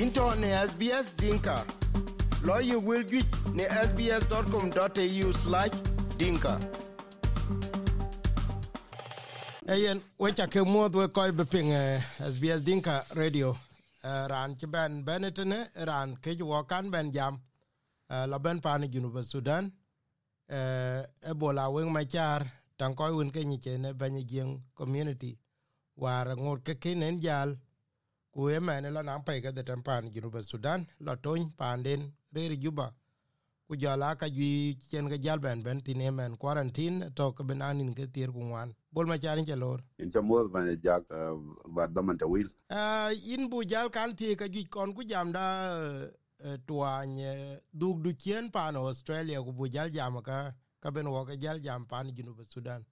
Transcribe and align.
into 0.00 0.34
ne 0.40 0.48
SBS 0.68 1.12
Dinka. 1.16 1.64
Lawyer 2.44 2.78
will 2.78 3.02
get 3.02 3.26
ne 3.54 3.64
sbs.com.au 3.64 5.32
slash 5.32 5.70
dinka. 6.16 6.58
Ayen, 9.68 10.02
wecha 10.18 10.46
ke 10.46 10.64
muodh 10.64 10.94
we 10.94 11.08
koi 11.08 11.30
beping 11.30 11.70
SBS 12.18 12.60
eh, 12.60 12.64
Dinka 12.64 13.04
Radio. 13.14 13.56
Eh, 14.04 14.26
ran 14.28 14.56
ci 14.58 14.66
ben 14.66 15.04
benetene 15.04 15.68
ran 15.86 16.16
ke 16.16 16.34
jwokan 16.36 16.90
ben 16.90 17.12
jam 17.12 17.38
eh, 18.10 18.26
la 18.26 18.38
ben 18.38 18.60
pani 18.60 18.88
junuba 18.88 19.22
Sudan 19.24 19.70
ebola 21.22 21.70
wing 21.72 21.92
machar 21.92 22.42
tankoi 22.78 23.14
win 23.16 23.30
ke 23.30 23.44
nyiche 23.44 23.78
ne 23.78 23.92
ben 23.94 24.18
jing 24.26 24.60
community 24.74 25.38
war 25.96 26.26
ngur 26.36 26.58
ke 26.64 26.74
kinen 26.80 27.20
jal 27.20 27.56
ku 28.32 28.48
emene 28.48 28.88
lo 28.90 29.02
nang 29.02 29.22
pe 29.24 29.40
ke 29.40 29.52
de 29.52 29.62
pan 29.84 30.10
junuba 30.14 30.42
Sudan 30.42 30.86
lo 31.00 31.14
ton 31.16 31.50
panden 31.56 32.12
re 32.34 32.56
juba. 32.56 32.94
Ku 33.68 33.76
jala 33.76 34.16
ka 34.16 34.26
ji 34.28 34.78
chen 34.90 35.08
ga 35.08 35.16
jal 35.16 35.38
ben 35.38 35.62
ben 35.62 35.80
tin 35.80 36.00
emen 36.00 36.36
quarantine 36.36 37.12
to 37.16 37.32
ke 37.32 37.42
ben 37.46 37.62
anin 37.62 37.94
ke 37.94 38.04
tier 38.12 38.30
ku 38.32 38.40
wan 38.50 38.74
bol 38.92 39.06
ma 39.06 39.16
charin 39.16 39.44
che 39.44 39.54
lor. 39.56 39.78
In 39.98 40.10
cha 40.10 40.20
mo 40.20 40.48
ban 40.48 40.66
jak 40.82 41.04
ba 41.74 41.86
da 41.88 42.02
man 42.02 42.18
ta 42.18 42.26
wil. 42.26 42.48
Uh, 42.70 43.12
in 43.24 43.48
bu 43.48 43.64
jal 43.64 43.88
kan 43.90 44.14
ti 44.16 44.34
ka 44.34 44.46
ji 44.48 44.64
kon 44.64 44.94
ku 44.94 45.04
jam 45.04 45.32
da 45.32 45.46
uh, 46.44 46.56
tuany 46.66 47.60
dug 47.72 48.02
du 48.02 48.12
chen 48.12 48.50
pan 48.50 48.76
australia 48.76 49.42
ku 49.42 49.52
bu 49.52 49.68
jal 49.68 49.88
jam 49.90 50.20
ka 50.22 50.52
ka 50.80 50.90
ben 50.90 51.06
wo 51.08 51.24
ka 51.24 51.36
jal 51.36 51.58
jam 51.60 51.86
pan 51.86 52.12
junuba 52.16 52.44
Sudan. 52.44 52.84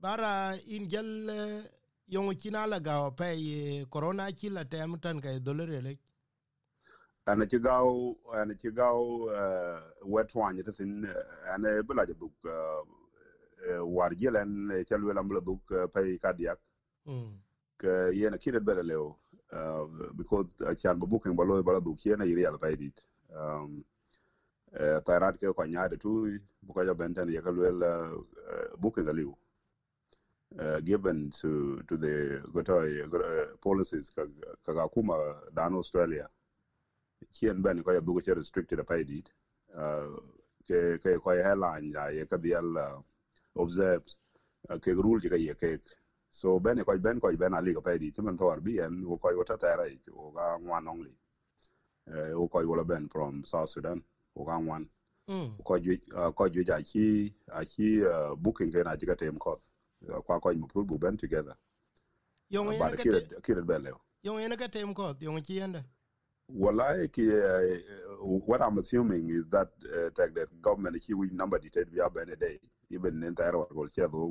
Bara 0.00 0.56
in 0.66 0.88
jal 0.88 1.30
uh, 1.30 1.62
yong 2.08 2.34
china 2.38 2.66
la 2.66 2.80
ga 2.80 3.10
pe 3.10 3.86
corona 3.90 4.30
chi 4.32 4.48
la 4.48 4.64
tem 4.64 4.98
tan 4.98 5.20
ka 5.20 5.38
dolere 5.38 5.80
le 5.82 5.98
ana 7.26 7.46
ci 7.46 7.58
gaw 7.58 8.14
ana 8.32 8.54
ci 8.56 8.70
gaw 8.70 9.28
wet 10.04 10.34
wanya 10.34 10.62
ta 10.64 10.72
sin 10.72 11.04
ana 11.54 11.82
bula 11.82 12.06
ja 12.06 12.14
duk 12.14 12.32
war 13.82 14.10
jelen 14.16 14.70
ca 14.88 14.96
lwelam 14.96 15.32
la 15.32 15.40
duk 15.40 15.62
pay 15.92 16.18
kadiak 16.18 16.58
mm. 17.06 17.32
Ke 17.78 18.10
yena 18.10 18.38
kinet 18.38 18.64
bele 18.64 18.82
lew 18.82 19.14
because 20.16 20.46
chan 20.82 20.98
ba 20.98 21.06
booking 21.06 21.36
ba 21.36 21.44
loy 21.44 21.62
bala 21.62 21.80
duk 21.80 21.98
yena 22.04 22.24
yiri 22.26 22.42
ala 22.46 22.58
pay 22.58 22.74
dit. 22.76 22.98
Um 23.30 23.84
tayrat 25.06 25.38
ke 25.38 25.54
ko 25.54 25.62
nyaade 25.62 25.94
tu 26.00 26.26
bu 26.62 26.72
ko 26.74 26.82
ja 26.84 26.94
benten 26.94 27.30
ye 27.30 27.40
ka 27.40 27.50
lwel 27.50 27.78
booking 28.82 29.06
ga 29.06 29.12
liw 29.12 29.30
uh, 30.56 30.80
given 30.80 31.30
to 31.30 31.82
to 31.88 31.96
the 31.96 32.40
uh, 32.44 33.56
policies 33.60 34.10
ka 34.10 34.24
ka 34.64 34.88
kuma 34.88 35.14
dan 35.54 35.74
australia. 35.74 36.28
Kien 37.32 37.62
ben 37.62 37.82
ko 37.82 37.92
ya 37.92 38.00
dugo 38.00 38.20
che 38.20 38.32
restricted 38.34 38.80
pay 38.86 39.04
dit 39.04 39.28
uh, 39.76 40.16
ke 40.66 40.98
ke 41.02 41.18
ko 41.20 41.30
airline 41.30 41.92
ya 41.92 42.08
ye 42.08 42.24
ka 42.24 42.36
dial 42.36 42.78
uh, 42.78 42.98
observes 43.56 44.18
uh, 44.70 44.78
ke 44.78 44.94
rule 44.94 45.20
ke 45.20 45.36
ye 45.36 45.54
ke 45.54 45.80
so 46.30 46.58
ben 46.58 46.84
ko 46.84 46.98
ben 46.98 47.20
ko 47.20 47.36
ben 47.36 47.54
ali 47.54 47.74
ko 47.74 47.80
pay 47.80 47.98
dit 47.98 48.18
man 48.18 48.38
thor 48.38 48.60
bi 48.60 48.78
en 48.80 49.04
ko 49.04 49.16
ko 49.18 49.44
ta 49.44 49.56
tera 49.56 49.84
o 50.12 50.30
ga 50.30 50.58
ngwan 50.58 50.88
only. 50.88 51.14
Uh, 52.08 52.32
o 52.32 52.48
ko 52.48 52.64
wala 52.64 52.84
ben 52.84 53.08
from 53.08 53.44
south 53.44 53.68
sudan 53.68 54.02
o 54.36 54.44
ga 54.44 54.56
ngwan. 54.58 54.88
Mm 55.28 55.58
ko 55.64 55.78
ju 55.78 55.98
ko 56.34 56.48
ju 56.48 56.64
ja 56.64 56.80
chi 56.80 57.34
a 57.52 57.64
chi 57.64 58.00
booking 58.40 58.72
ke 58.72 58.84
na 58.84 58.96
ji 58.96 59.06
ka 59.06 59.14
tem 59.14 59.36
ko 59.36 59.60
kwa 60.24 60.40
ko 60.40 60.52
mu 60.54 60.66
bu 60.84 60.98
ben 60.98 61.16
together 61.16 61.56
yong 62.50 62.68
uh, 62.68 62.74
ene 62.74 62.96
ka 62.96 63.02
te 63.02 63.40
kire 63.42 63.62
bele 63.62 63.92
yong 64.22 64.40
ene 64.40 64.56
ka 64.56 64.68
tem 64.68 64.94
ko 64.94 65.14
yong 65.20 65.42
chi 65.42 65.60
ende 65.60 65.84
Well, 66.50 66.80
I, 66.80 67.04
uh, 67.04 68.24
what 68.24 68.62
I'm 68.62 68.78
assuming 68.78 69.28
is 69.28 69.44
that 69.50 69.68
uh, 69.84 70.08
that 70.16 70.34
the 70.34 70.48
government 70.62 70.96
he 71.04 71.12
will 71.12 71.28
number 71.30 71.58
detailed 71.58 71.92
we 71.92 72.00
any 72.22 72.36
day. 72.36 72.58
Even 72.88 73.22
in 73.22 73.34
Taiwan, 73.34 73.66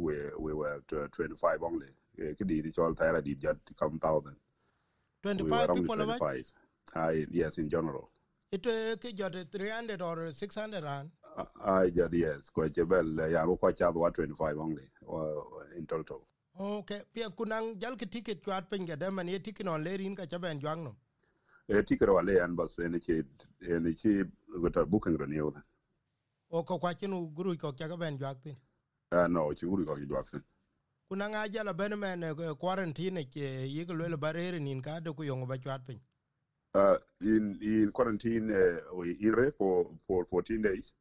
we 0.02 0.16
we 0.40 0.54
were 0.54 0.82
25 0.90 1.62
only. 1.62 1.86
Uh, 2.20 2.34
Kidi 2.34 2.64
di 2.64 2.72
chol 2.72 2.96
did 3.24 3.40
just 3.40 3.60
come 3.80 4.00
thousand. 4.00 4.36
We 5.24 5.44
were 5.44 5.68
25 5.68 5.70
only 5.70 5.82
people 5.84 6.02
about 6.02 6.18
25. 6.18 6.52
I 6.96 7.28
yes, 7.30 7.60
in 7.60 7.70
general. 7.70 8.10
it 8.52 8.66
uh, 8.66 8.96
jot 9.12 9.36
300 9.52 10.02
or 10.02 10.32
600 10.32 10.84
rand 10.84 11.12
I 11.64 11.90
just 11.90 12.14
yes, 12.14 12.50
quite 12.50 12.76
well. 12.88 13.30
Yeah, 13.30 13.46
we 13.46 13.56
quite 13.58 13.78
have 13.80 13.94
25 13.94 14.58
only 14.58 14.84
uh, 15.12 15.32
in 15.78 15.86
total. 15.86 16.28
okay 16.60 17.02
pia 17.14 17.30
kunang 17.30 17.80
jal 17.82 17.96
ke 17.96 18.06
ticket 18.10 18.42
kwat 18.44 18.68
pen 18.70 18.86
ga 18.86 18.96
de 18.96 19.12
man 19.12 19.28
ye 19.28 19.38
ticket 19.40 19.68
on 19.68 19.84
lerin 19.84 20.16
ka 20.18 20.24
chaben 20.26 20.60
jwang 20.60 20.84
no 20.86 20.96
A 21.70 21.84
ticket 21.84 22.10
wale 22.10 22.38
and 22.44 22.56
bus 22.58 22.80
any 22.80 23.00
kid 23.00 23.28
any 23.70 23.94
kid 23.94 24.32
got 24.64 24.76
a 24.78 24.86
booking 24.86 25.18
renew. 25.18 25.52
o 26.52 26.64
ko 26.64 26.80
kwa 26.80 26.94
chinu 26.96 27.20
guru 27.36 27.56
ko 27.58 27.72
ka 27.74 27.96
ben 27.98 28.18
jwak 28.18 28.42
tin 28.44 28.56
Uh, 29.12 29.28
no, 29.28 29.54
chinguri 29.54 29.86
ko 29.86 29.96
Jackson. 30.16 30.44
kunang 31.12 31.36
a 31.36 31.48
jala 31.48 31.74
ben 31.76 31.94
men 32.00 32.24
uh, 32.24 32.56
quarantine 32.56 33.24
ke 33.36 33.46
yig 33.76 33.90
le 33.92 34.18
barere 34.18 34.60
nin 34.60 34.82
ka 34.82 35.00
de 35.00 35.14
ku 35.14 35.24
yong 35.24 35.46
ba 35.48 35.58
kwat 35.60 35.86
pen 35.86 36.00
Uh, 36.74 36.98
in 37.22 37.58
in 37.62 37.92
quarantine 37.92 38.50
uh, 38.52 39.02
in 39.04 39.32
re 39.32 39.52
for 39.52 39.92
for 40.08 40.26
14 40.26 40.62
days. 40.62 40.92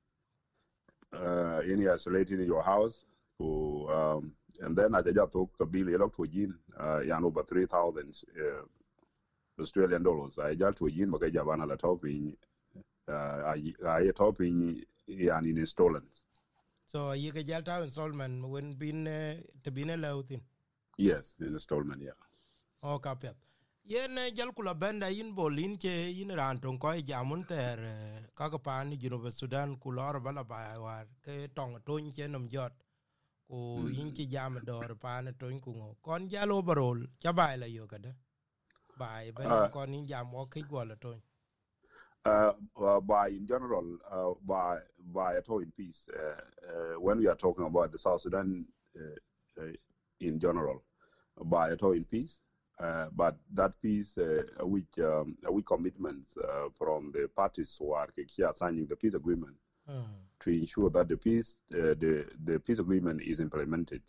Uh, 1.13 1.61
in 1.65 1.89
isolated 1.89 2.41
in 2.41 2.47
your 2.47 2.63
house. 2.63 3.07
Who, 3.39 3.89
um, 3.91 4.33
and 4.61 4.77
then 4.77 4.95
I 4.95 5.03
just 5.03 5.33
took 5.33 5.51
a 5.61 5.67
bill 5.67 5.89
you 5.89 5.99
to 6.17 6.25
yin 6.25 6.55
uh, 6.79 7.01
yan 7.01 7.25
over 7.25 7.43
3,000 7.43 8.23
uh, 8.41 8.63
Australian 9.63 10.03
dollars. 10.03 10.39
I 10.39 10.55
just 10.55 10.79
to 10.79 10.87
yin 10.89 11.11
because 11.11 11.31
Javana 11.33 11.67
la 11.69 11.77
topping 11.77 12.37
uh, 13.09 13.13
I 13.55 13.75
I 13.87 14.11
topping 14.15 14.83
yan 15.07 15.45
in 15.47 15.59
installments. 15.59 16.25
so 16.87 17.13
ye 17.13 17.31
ke 17.31 17.45
jal 17.45 17.63
ta 17.63 17.83
installment 17.83 18.49
when 18.49 18.75
bin 18.75 19.07
uh, 19.07 19.35
te 19.63 19.71
bin 19.71 19.89
le 20.01 20.09
utin 20.23 20.41
Yes, 20.99 21.35
in 21.41 21.49
installment. 21.49 22.03
Yeah. 22.03 22.19
o 22.83 22.99
ka 22.99 23.15
pet 23.15 23.37
yen 23.87 24.19
eh, 24.19 24.33
jal 24.35 24.53
kula 24.53 24.75
benda 24.75 25.09
yin 25.09 25.35
bolin 25.35 25.79
che 25.79 26.11
yin 26.19 26.31
ran 26.35 26.59
ton 26.61 26.79
ko 26.79 26.89
jamun 27.11 27.47
ter 27.47 27.79
eh, 27.79 28.23
ka 28.35 28.51
ka 28.51 28.59
pan 28.59 28.91
jinu 28.91 29.31
sudan 29.31 29.77
ku 29.79 29.91
lor 29.93 30.21
bala 30.21 30.45
ba 30.45 30.79
war 30.81 31.07
ke 31.25 31.49
tong 31.55 31.79
ton 31.87 32.11
che 32.13 32.27
nom 32.27 32.49
jot. 32.49 32.73
Ku 33.49 33.87
yin 33.89 34.13
chi 34.13 34.27
jam 34.27 34.59
dor 34.65 34.97
pan 34.97 35.35
ton 35.39 35.61
ku 35.61 35.71
ngo. 35.73 35.97
Kon 36.03 36.29
jalo 36.29 36.63
barol 36.63 37.07
cha 37.23 37.33
bai 37.33 37.57
la 37.57 37.67
yo 37.67 37.87
kada 37.87 38.13
bai 38.99 39.31
ben 39.31 39.47
Uh, 39.47 39.69
kon 39.69 39.93
yin 39.95 40.07
jam 40.07 40.35
o 40.35 40.47
ke 40.47 40.67
go 40.69 40.83
la 40.83 40.95
ton 41.01 41.23
by 43.07 43.29
in 43.29 43.47
general, 43.47 43.87
uh, 44.11 44.35
by 44.45 44.79
by 45.15 45.37
at 45.37 45.49
all 45.49 45.61
in 45.61 45.71
peace. 45.77 46.09
Uh, 46.13 46.41
uh, 46.69 47.01
when 47.01 47.19
we 47.19 47.29
are 47.29 47.37
talking 47.37 47.65
about 47.65 47.93
the 47.93 47.99
South 47.99 48.21
Sudan 48.21 48.67
uh, 48.99 49.63
uh, 49.63 49.73
in 50.21 50.41
general, 50.41 50.83
by 51.45 51.71
at 51.71 51.83
all 51.85 51.93
in 51.93 52.05
peace. 52.05 52.41
Uh, 52.79 53.07
but 53.15 53.37
that 53.53 53.73
peace, 53.81 54.19
uh, 54.19 54.43
which 54.67 54.99
um, 54.99 55.37
commitments 55.67 56.37
uh, 56.37 56.69
from 56.77 57.11
the 57.13 57.29
parties 57.35 57.77
who 57.79 57.93
are 57.93 58.09
here 58.29 58.53
signing 58.55 58.87
the 58.87 58.97
peace 58.97 59.15
agreement 59.15 59.57
to 60.41 60.51
ensure 60.51 60.91
that 60.91 61.09
the 61.09 61.17
peace, 61.17 61.59
uh, 61.75 61.95
the 61.99 62.27
the 62.45 62.61
peace 62.61 62.79
agreement 62.79 63.23
is 63.23 63.41
implemented, 63.41 64.03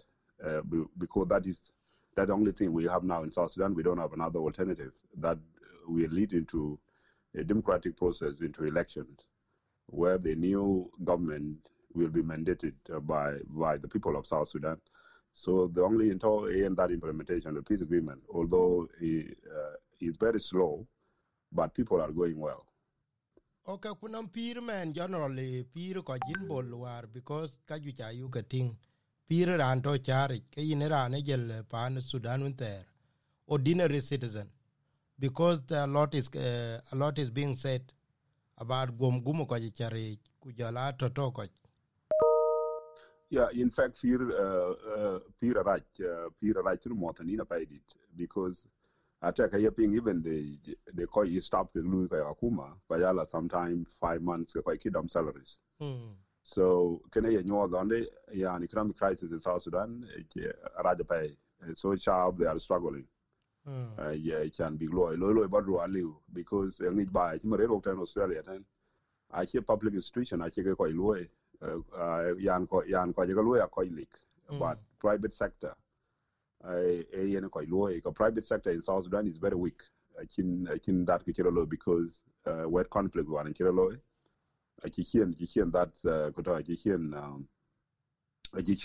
uh, 0.45 0.61
because 0.97 1.27
that 1.29 1.45
is 1.45 1.71
that 2.15 2.27
the 2.27 2.33
only 2.33 2.51
thing 2.51 2.73
we 2.73 2.85
have 2.85 3.03
now 3.03 3.23
in 3.23 3.31
South 3.31 3.51
Sudan. 3.51 3.73
We 3.73 3.83
don't 3.83 3.99
have 3.99 4.13
another 4.13 4.39
alternative 4.39 4.93
that 5.17 5.37
will 5.87 6.09
lead 6.09 6.33
into 6.33 6.77
a 7.35 7.43
democratic 7.43 7.95
process 7.95 8.41
into 8.41 8.65
elections, 8.65 9.21
where 9.87 10.17
the 10.17 10.35
new 10.35 10.91
government 11.03 11.57
will 11.93 12.09
be 12.09 12.21
mandated 12.21 12.73
uh, 12.93 12.99
by 12.99 13.35
by 13.47 13.77
the 13.77 13.87
people 13.87 14.17
of 14.17 14.27
South 14.27 14.49
Sudan. 14.49 14.77
So 15.39 15.67
the 15.67 15.83
only 15.83 16.09
into 16.09 16.47
in 16.47 16.73
that 16.75 16.89
implementation, 16.89 17.53
the 17.53 17.61
peace 17.61 17.81
agreement, 17.81 18.21
although 18.33 18.87
it, 18.99 19.37
uh, 19.57 19.75
is 19.99 20.17
very 20.17 20.39
slow, 20.39 20.87
but 21.51 21.75
people 21.75 22.01
are 22.01 22.11
going 22.11 22.39
well. 22.47 22.63
okay 23.71 23.91
kunam 24.01 24.27
pir 24.35 24.61
man 24.67 24.91
generally 24.97 25.63
pir 25.75 26.01
ko 26.09 26.15
jin 26.27 26.43
war 26.83 27.01
because 27.15 27.55
ka 27.71 27.77
ju 27.85 27.91
cha 27.97 28.09
yu 28.17 28.29
ka 28.35 28.41
ting 28.53 28.69
ran 29.61 29.81
to 29.87 29.95
chari 30.07 30.37
ke 30.53 30.63
yin 30.67 30.83
ran 30.93 31.15
e 31.19 31.21
jel 31.29 31.43
pan 31.73 31.99
sudan 32.11 32.45
un 32.49 32.53
ter 32.61 32.85
ordinary 33.55 33.99
citizen 33.99 34.47
because 35.25 35.61
the, 35.71 35.83
a 35.83 35.89
lot 35.97 36.15
is 36.21 36.29
uh, 36.35 36.79
a 36.93 36.95
lot 37.03 37.19
is 37.25 37.29
being 37.39 37.55
said 37.65 37.83
about 38.65 38.97
gum 39.03 39.19
gum 39.27 39.45
ko 39.45 39.59
chari 39.81 40.05
ku 40.41 40.53
jala 40.61 40.87
to 41.03 41.09
to 41.09 41.29
ko 41.31 41.43
Yeah, 43.29 43.47
in 43.53 43.69
fact, 43.69 43.97
fear 43.97 44.21
uh, 44.31 44.71
uh, 44.95 45.19
fear 45.39 45.61
right, 45.63 45.83
uh, 45.99 46.29
fear 46.39 46.53
right 46.61 46.81
to 46.83 46.89
more 46.95 47.13
than 47.13 47.27
paid 47.45 47.71
it 47.71 47.95
because 48.15 48.67
I 49.21 49.31
take 49.31 49.53
a 49.53 49.57
yaping 49.57 49.95
even 49.95 50.21
the 50.21 50.59
the 50.93 51.07
call 51.07 51.25
you 51.25 51.41
stop 51.41 51.73
the 51.73 51.81
Louis 51.81 52.07
Akuma, 52.09 52.73
Kayala 52.89 53.27
sometime 53.27 53.85
five 53.99 54.21
months 54.21 54.55
if 54.55 54.67
I 54.67 54.77
kid 54.77 54.93
them 54.93 55.09
salaries. 55.09 55.57
hmm 55.79 56.13
So 56.43 57.01
can 57.11 57.25
I 57.25 57.41
know 57.43 57.61
on 57.75 57.89
the 57.89 58.07
yeah, 58.33 58.55
an 58.55 58.63
economic 58.63 58.97
crisis 58.97 59.31
in 59.31 59.39
South 59.41 59.63
Sudan, 59.63 60.07
eh, 60.17 60.51
Raja 60.83 61.03
pay. 61.03 61.37
So 61.73 61.95
sharp 61.95 62.37
they 62.37 62.45
are 62.45 62.59
struggling. 62.59 63.05
uh, 63.99 64.09
yeah 64.09 64.43
can 64.55 64.77
be 64.77 64.87
loy 64.87 65.15
loy 65.15 65.31
loy 65.31 65.47
badro 65.47 65.81
aliu 65.85 66.15
because 66.33 66.79
ngi 66.79 67.11
ba 67.11 67.37
ti 67.39 67.47
mare 67.47 67.67
ro 67.67 67.79
tan 67.79 67.97
australia 67.99 68.43
tan 68.43 68.65
a 69.31 69.45
che 69.45 69.61
public 69.61 69.93
institution 69.93 70.41
a 70.41 70.49
che 70.49 70.63
ko 70.63 70.85
loy 70.85 71.21
uh, 71.21 71.36
yan 72.39 72.67
ko 72.67 72.83
yan 72.87 73.13
ko 73.13 73.25
je 73.25 73.33
ko 73.33 73.41
loy 73.41 73.59
ko 73.71 73.81
lik 73.81 74.09
but 74.59 74.79
private 74.99 75.33
sector. 75.33 75.73
A 76.63 77.03
yen 77.25 77.49
ko 77.49 77.61
loy 77.67 77.99
ko 78.01 78.11
private 78.11 78.45
sector 78.45 78.71
in 78.71 78.81
south 78.81 79.05
sudan 79.05 79.27
is 79.27 79.37
very 79.37 79.55
weak. 79.55 79.81
Kin 80.35 80.67
kin 80.83 81.05
that 81.05 81.25
ki 81.25 81.33
chiro 81.33 81.69
because 81.69 82.21
uh, 82.45 82.67
wet 82.67 82.89
conflict 82.89 83.29
one 83.29 83.53
chiro 83.53 83.73
loy 83.73 83.95
a 84.83 84.89
ki 84.89 85.03
hien 85.03 85.33
ki 85.33 85.45
hien 85.45 85.71
that 85.71 85.91
uh, 86.05 86.31
ko 86.31 86.41
ta 86.41 86.61
ki 86.61 86.77
a 88.53 88.61
ki 88.63 88.75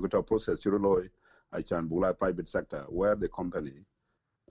ko 0.00 0.06
ta 0.08 0.22
process 0.22 0.60
chiro 0.60 0.80
loy 0.80 1.08
I 1.52 1.62
can 1.62 1.86
bula 1.86 2.14
private 2.14 2.48
sector 2.48 2.84
where 2.88 3.14
the 3.14 3.28
company 3.28 3.84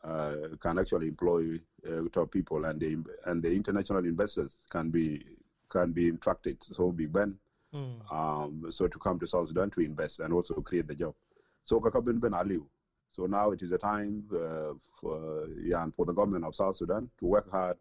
uh, 0.03 0.35
can 0.61 0.77
actually 0.77 1.07
employ 1.07 1.59
uh, 1.87 2.25
people 2.25 2.65
and 2.65 2.79
the 2.79 2.97
and 3.25 3.41
the 3.41 3.51
international 3.51 4.05
investors 4.05 4.59
can 4.69 4.89
be 4.89 5.23
can 5.71 5.93
be 5.93 6.09
attracted. 6.09 6.63
So 6.63 6.91
Big 6.91 7.13
Ben, 7.13 7.39
Mm. 7.73 8.01
um, 8.11 8.65
so 8.71 8.87
to 8.87 8.99
come 8.99 9.19
to 9.19 9.27
South 9.27 9.49
Sudan 9.49 9.71
to 9.71 9.81
invest 9.81 10.19
and 10.19 10.33
also 10.33 10.55
create 10.61 10.87
the 10.87 10.95
job. 10.95 11.15
So 11.63 11.79
Kakabin 11.79 12.19
Ben 12.19 12.31
Aliu. 12.31 12.65
So 13.11 13.25
now 13.27 13.51
it 13.51 13.61
is 13.63 13.71
a 13.71 13.77
time 13.77 14.23
uh, 14.33 14.73
for 14.99 15.47
yeah, 15.61 15.83
and 15.83 15.93
for 15.95 16.05
the 16.05 16.13
government 16.13 16.45
of 16.45 16.55
South 16.55 16.77
Sudan 16.77 17.09
to 17.19 17.25
work 17.25 17.49
hard 17.51 17.77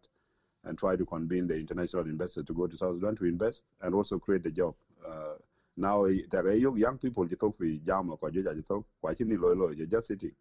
and 0.65 0.77
try 0.77 0.95
to 0.95 1.05
convene 1.05 1.47
the 1.47 1.55
international 1.55 2.05
investors 2.05 2.45
to 2.45 2.53
go 2.53 2.67
to 2.67 2.77
South 2.77 2.95
Sudan 2.95 3.15
to 3.17 3.25
invest 3.25 3.63
and 3.81 3.93
also 3.95 4.19
create 4.19 4.43
the 4.43 4.51
job. 4.51 4.75
Uh, 5.07 5.35
now 5.77 6.05
there 6.31 6.45
are 6.45 6.53
young 6.53 6.97
people 6.97 7.27
you 7.27 7.35
talk 7.37 7.59
with 7.59 7.85
jam 7.85 8.09
or 8.11 8.29
you 8.31 8.63
talk 8.67 8.85
watching 9.01 9.29
loy 9.39 9.71
you're 9.71 9.85
just 9.87 10.07
sitting 10.07 10.31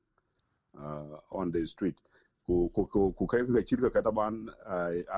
uh, 0.81 1.19
on 1.33 1.51
the 1.51 1.67
street 1.67 1.97
ku 2.47 2.71
ku 2.75 2.87
ku 2.87 3.13
ku 3.13 3.27
kai 3.27 3.45
ka 3.47 3.63
chirka 3.63 3.91
kata 3.91 4.11
ban 4.13 4.49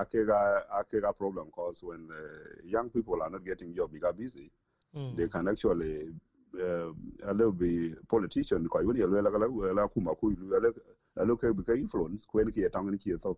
ake 0.00 0.24
ga 0.26 0.40
ake 0.80 1.00
ga 1.00 1.12
problem 1.12 1.50
cause 1.50 1.82
when 1.82 2.08
uh, 2.10 2.60
young 2.64 2.90
people 2.90 3.22
are 3.22 3.30
not 3.30 3.44
getting 3.44 3.74
job 3.74 3.90
because 3.92 4.14
busy. 4.16 4.50
Mm. 4.94 5.16
they 5.16 5.26
can 5.26 5.48
actually 5.48 6.12
uh, 6.60 6.92
a 7.24 7.32
little 7.32 7.52
be 7.52 7.94
politician 8.08 8.68
ko 8.68 8.80
yuni 8.80 9.00
la 9.00 9.20
la 9.24 9.30
la 9.30 9.72
la 9.72 9.88
kuma 9.88 10.12
ku 10.14 10.36
la 10.52 10.58
la 10.60 11.24
la 11.24 11.34
ke 11.40 11.48
be 11.56 11.64
influence 11.80 12.26
ku 12.28 12.40
en 12.40 12.52
ki 12.52 12.68
tang 12.68 12.90
ni 12.92 12.98
ki 12.98 13.16
to 13.22 13.32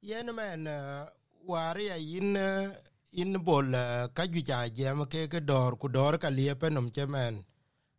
yen 0.00 0.32
men 0.34 0.66
uh, 0.66 1.04
wari 1.46 1.86
ya 1.92 1.96
yin 1.96 2.36
uh, 2.36 2.72
in 3.12 3.36
bol 3.44 3.68
uh, 3.74 4.08
ka 4.16 4.24
ju 4.26 4.40
ja 4.40 4.64
jem 4.68 5.04
ke 5.04 5.28
ke 5.28 5.44
dor 5.44 5.76
ku 5.76 5.88
dor 5.88 6.16
ka 6.16 6.28
liepe 6.32 6.72
nom 6.72 6.88
chemen 6.90 7.34
uh, 7.36 7.53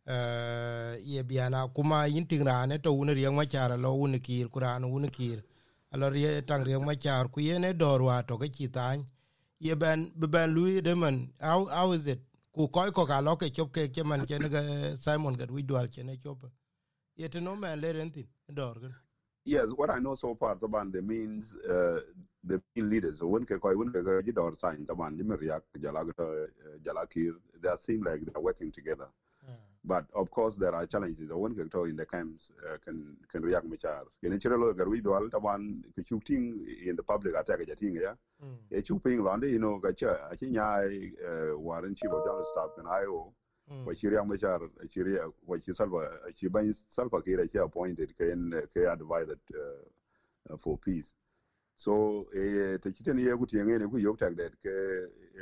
ye 0.06 1.22
biana 1.22 1.68
kuma 1.74 2.06
yin 2.06 2.26
tingrane 2.26 2.82
to 2.82 2.92
un 2.92 3.08
riang 3.08 3.34
machar 3.34 3.78
lo 3.78 3.94
un 3.94 4.18
kir 4.20 4.48
kuran 4.48 4.84
un 4.84 5.08
kir. 5.08 5.42
Alo 5.92 6.10
rie 6.10 6.42
tang 6.42 6.64
riang 6.64 6.84
machar 6.84 7.28
ku 7.28 7.40
yene 7.40 7.76
dor 7.76 8.02
wa 8.02 8.22
to 8.22 8.36
ke 8.38 8.50
chitan 8.52 9.04
ye 9.58 9.74
ben 9.74 10.12
be 10.18 10.26
ben 10.26 10.50
lui 10.54 10.80
de 10.80 10.94
man 10.94 11.32
how 11.40 11.64
how 11.66 11.92
is 11.92 12.06
it? 12.06 12.20
Ku 12.54 12.68
koy 12.68 12.90
ko 12.90 13.06
ka 13.06 13.20
lo 13.20 13.36
ke 13.36 13.52
chop 13.52 13.72
ke 13.72 13.92
cheman 13.92 14.26
chen 14.26 14.48
ga 14.48 14.96
simon 14.96 15.34
ga 15.34 15.46
wi 15.50 15.62
dwal 15.62 15.88
chen 15.88 16.16
chop. 16.22 16.44
Ye 17.16 17.28
to 17.28 17.40
no 17.40 17.56
man 17.56 17.80
le 17.80 17.92
rentin 17.92 18.26
dor 18.52 18.76
yes 19.46 19.68
what 19.76 19.90
i 19.90 19.98
know 19.98 20.14
so 20.16 20.34
far 20.34 20.56
the 20.56 20.66
band 20.66 20.92
the 20.92 21.00
means 21.00 21.54
uh, 21.70 22.00
the 22.42 22.60
main 22.74 22.90
leaders 22.90 23.22
when 23.22 23.44
ke 23.46 23.60
ko 23.60 23.74
when 23.76 23.92
ke 23.92 24.24
ji 24.26 24.32
dor 24.32 24.56
sign 24.58 24.84
the 24.86 24.94
band 24.94 25.18
jimir 25.18 25.40
yak 25.42 25.62
jala 25.80 26.04
ga 26.04 26.26
jala 26.84 27.06
kir 27.06 27.32
they 27.62 27.70
seem 27.80 28.02
like 28.02 28.24
they're 28.26 28.42
working 28.42 28.72
together 28.72 29.08
But 29.88 30.04
of 30.14 30.30
course, 30.30 30.56
there 30.56 30.74
are 30.74 30.84
challenges. 30.86 31.28
The 31.28 31.36
one 31.36 31.54
can 31.54 31.70
in 31.88 31.96
the 31.96 32.04
camps 32.04 32.50
uh, 32.68 32.76
can 32.84 33.16
can 33.30 33.42
react 33.42 33.66
much 33.66 33.84
as. 33.84 34.06
Can 34.20 34.32
you 34.32 34.38
chiro 34.38 34.76
gar 34.76 34.88
we 34.88 35.00
dual 35.00 35.28
the 35.30 35.38
one 35.38 35.84
shooting 36.08 36.66
in 36.84 36.96
the 36.96 37.04
public 37.04 37.34
attack 37.36 37.60
at 37.60 37.78
thing 37.78 37.94
yeah. 38.02 38.14
A 38.72 38.84
shooting 38.84 39.22
land 39.22 39.44
you 39.44 39.60
know 39.60 39.80
gacha 39.82 40.32
a 40.32 40.36
chinya 40.36 41.56
warren 41.56 41.94
chief 41.94 42.10
of 42.10 42.24
general 42.24 42.44
staff 42.52 42.70
and 42.78 42.88
IO 42.88 43.32
Mm. 43.68 43.84
what 43.84 44.00
you 44.00 44.10
react 44.10 44.28
much 44.28 44.44
as 44.44 44.60
chiri 44.94 45.18
what 45.44 45.66
you 45.66 45.74
salva 45.74 46.20
chi 46.40 46.46
ban 46.46 46.72
salva 46.86 47.20
kira 47.20 47.52
chi 47.52 47.58
appointed 47.58 48.16
can 48.16 48.62
can 48.72 48.86
advised 48.86 49.30
uh, 49.30 50.52
uh, 50.52 50.56
for 50.56 50.78
peace. 50.78 51.12
So 51.76 52.26
eh 52.34 52.78
te 52.78 52.90
chiten 52.90 53.18
ye 53.18 53.36
kuti 53.36 53.56
ngene 53.58 53.90
ku 53.90 53.98
yok 53.98 54.18
tag 54.18 54.36
that 54.36 54.56
ke 54.62 54.72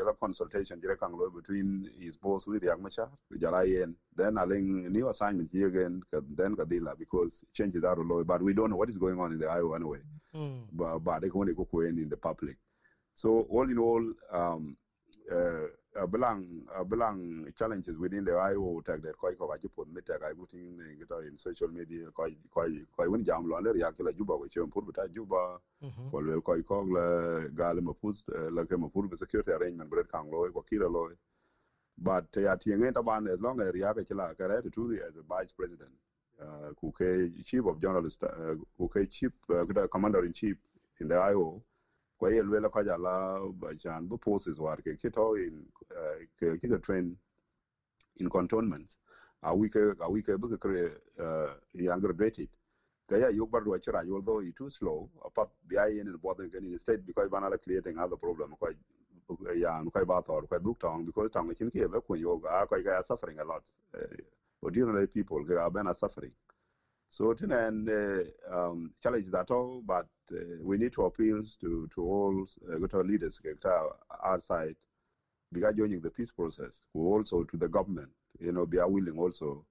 ela 0.00 0.14
consultation 0.14 0.80
jere 0.80 0.96
kang 0.96 1.12
lo 1.16 1.30
between 1.30 1.88
his 2.00 2.16
boss 2.16 2.46
with 2.46 2.62
Riek 2.62 2.80
Machar 2.80 3.08
jala 3.38 3.64
yen 3.64 3.94
then 4.16 4.34
aling 4.34 4.90
new 4.90 5.08
assignment 5.08 5.50
here 5.52 5.68
again 5.68 6.02
then 6.12 6.56
kadila 6.56 6.98
because 6.98 7.44
changes 7.52 7.84
are 7.84 7.96
low 7.96 8.24
but 8.24 8.42
we 8.42 8.52
don't 8.52 8.70
know 8.70 8.76
what 8.76 8.88
is 8.88 8.98
going 8.98 9.20
on 9.20 9.32
in 9.32 9.38
the 9.38 9.48
IO 9.48 9.74
anyway 9.74 10.00
Mm. 10.34 10.66
but 10.72 10.98
but 10.98 11.20
they 11.20 11.28
go 11.28 11.42
in 11.42 12.08
the 12.08 12.16
public 12.16 12.56
so 13.14 13.46
all 13.48 13.70
in 13.70 13.78
all 13.78 14.04
um 14.32 14.76
uh 15.30 15.66
uh, 15.96 16.06
belang 16.06 16.66
uh, 16.74 16.84
belang 16.84 17.46
challenges 17.58 17.96
within 17.98 18.24
the 18.24 18.32
IO 18.32 18.80
tag 18.86 19.02
that 19.02 19.16
koi 19.16 19.34
ko 19.34 19.48
aji 19.54 19.68
put 19.74 19.88
meta 19.92 20.18
ga 20.18 20.32
gutin 20.34 20.78
gita 20.98 21.18
in 21.26 21.36
social 21.38 21.68
media 21.68 22.10
koi 22.10 22.36
koi 22.50 22.84
koi 22.96 23.08
won 23.08 23.24
jam 23.24 23.46
lo 23.48 23.58
le 23.60 23.78
ya 23.78 23.90
kila 23.92 24.12
juba 24.12 24.38
ko 24.38 24.46
chem 24.48 24.70
pur 24.70 24.82
bita 24.82 25.08
juba 25.12 25.58
Mhm. 25.82 26.10
ko 26.10 26.18
le 26.20 26.40
koy 26.40 26.62
ko 26.62 26.82
la 26.82 27.48
gal 27.54 27.80
ma 27.80 27.92
pus 27.92 28.24
la 28.28 28.64
ke 28.64 28.78
ma 28.78 28.88
pur 28.88 29.08
security 29.16 29.52
arrangement 29.52 29.90
bret 29.90 30.08
kan 30.08 30.30
lo 30.30 30.50
ko 30.52 30.62
kira 30.62 30.88
lo 30.90 31.10
but 31.98 32.26
ya 32.36 32.56
tienge 32.56 32.92
ta 32.92 33.02
ban 33.02 33.28
as 33.28 33.40
long 33.40 33.60
as 33.60 33.74
ya 33.74 33.92
ke 33.94 34.10
la 34.10 34.32
ka 34.34 34.46
re 34.46 34.60
tu 34.72 34.92
as 35.06 35.16
a 35.16 35.22
vice 35.22 35.52
president. 35.52 35.92
Uh, 36.40 36.72
ku 36.74 36.90
ke 36.90 37.30
chief 37.46 37.64
of 37.64 37.78
journalist 37.80 38.22
uh, 38.24 38.54
ku 38.76 38.88
ke 38.88 39.08
chief 39.10 39.30
uh, 39.50 39.64
commander 39.86 40.24
in 40.24 40.32
chief 40.32 40.56
in 41.00 41.06
the 41.08 41.14
IO 41.14 41.62
ko 42.18 42.28
ye 42.28 42.42
le 42.42 42.70
ka 42.70 42.82
ja 42.82 42.96
la 42.96 43.38
bu 43.40 44.18
war 44.58 44.76
ke 44.82 44.96
kito 44.96 45.34
in 45.36 45.66
uh, 45.90 46.18
ke 46.38 46.58
ke 46.60 46.80
train 46.82 47.16
in 48.16 48.26
a 49.42 49.50
a 49.50 49.56
bu 49.56 49.68
ke 49.68 51.00
younger 51.74 52.08
graduated 52.08 52.48
kaya 53.08 53.30
yok 53.30 53.50
bar 53.50 53.64
do 53.64 53.74
it 54.40 54.56
too 54.56 54.70
slow 54.70 55.10
in 55.90 56.18
instead 56.72 57.04
because 57.06 57.28
creating 57.64 57.98
other 57.98 58.16
problem 58.16 58.54
ya 59.56 59.82
ko 59.90 60.04
ba 60.04 60.22
ko 60.22 60.58
duk 60.58 60.78
tong 60.78 61.04
because 61.06 61.30
tong 61.30 61.54
chin 61.54 61.70
ke 61.70 61.88
be 61.90 62.00
ko 62.00 62.14
yo 62.14 62.38
ga 62.38 62.66
ko 62.66 62.82
ga 62.82 63.02
suffering 63.02 63.38
a 63.40 63.44
lot 63.44 63.62
uh, 63.96 64.16
ordinary 64.62 65.06
people 65.06 65.44
ga 65.44 65.68
suffering. 65.94 66.32
So 67.08 67.34
to 67.34 67.44
and 67.44 67.88
um 68.50 68.94
challenge 69.02 69.30
that 69.30 69.50
all 69.50 69.82
but 69.82 70.06
we 70.62 70.76
need 70.78 70.92
to 70.92 71.02
appeal 71.04 71.42
to 71.60 71.88
to 71.94 72.02
all 72.02 72.46
uh, 72.72 72.98
leaders 73.02 73.40
outside 74.24 74.76
because 75.52 75.74
joining 75.76 76.00
the 76.00 76.10
peace 76.10 76.32
process 76.32 76.82
also 76.94 77.44
to 77.44 77.56
the 77.56 77.68
government 77.68 78.08
you 78.40 78.52
know 78.52 78.66
be 78.66 78.78
are 78.78 78.88
willing 78.88 79.18
also 79.18 79.64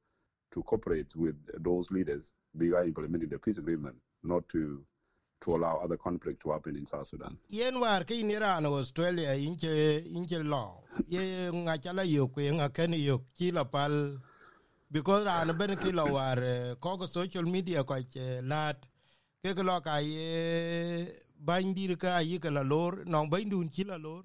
to 0.54 0.62
cooperate 0.64 1.14
with 1.16 1.36
those 1.64 1.90
leaders 1.92 2.34
bigger 2.58 2.84
implementing 2.84 3.30
the 3.30 3.40
peace 3.40 3.58
agreement, 3.58 3.96
not 4.24 4.48
to 4.50 4.84
to 5.42 5.56
allow 5.58 5.82
other 5.84 5.98
conflict 5.98 6.42
to 6.42 6.52
happen 6.52 6.74
in 6.78 6.88
South 6.88 7.08
Sudan. 7.08 7.38
yen 7.50 7.80
war 7.80 8.04
ke 8.06 8.24
ni 8.24 8.36
ran 8.36 8.66
australia 8.66 9.34
inche 9.36 9.72
inche 10.20 10.40
lo 10.44 10.84
ye 11.08 11.50
nga 11.52 11.78
chala 11.78 12.06
yo 12.10 12.28
ku 12.28 12.40
nga 12.42 12.70
ken 12.70 12.94
yo 12.94 13.22
ki 13.38 13.52
la 13.52 13.64
pal. 13.64 14.18
Because 14.92 15.26
ran 15.26 15.52
ben 15.58 15.76
ki 15.76 15.92
lo 15.92 16.06
war 16.14 16.40
eh, 16.40 16.76
ko 16.80 16.96
social 17.08 17.44
media 17.44 17.84
ko 17.84 17.96
che 18.14 18.40
lat 18.42 18.78
ke 19.44 19.52
ko 19.60 19.64
lo 19.68 19.76
ka 19.84 20.00
ye 20.00 21.04
ban 21.36 21.74
dir 21.76 21.98
ka 22.00 22.20
yi 22.24 22.40
ka 22.40 22.50
la 22.50 22.64
lor. 22.64 23.04
No 23.06 23.28
ban 23.28 23.50
dun 23.50 23.68
ki 23.68 23.84
la 23.84 23.98
lor. 24.00 24.24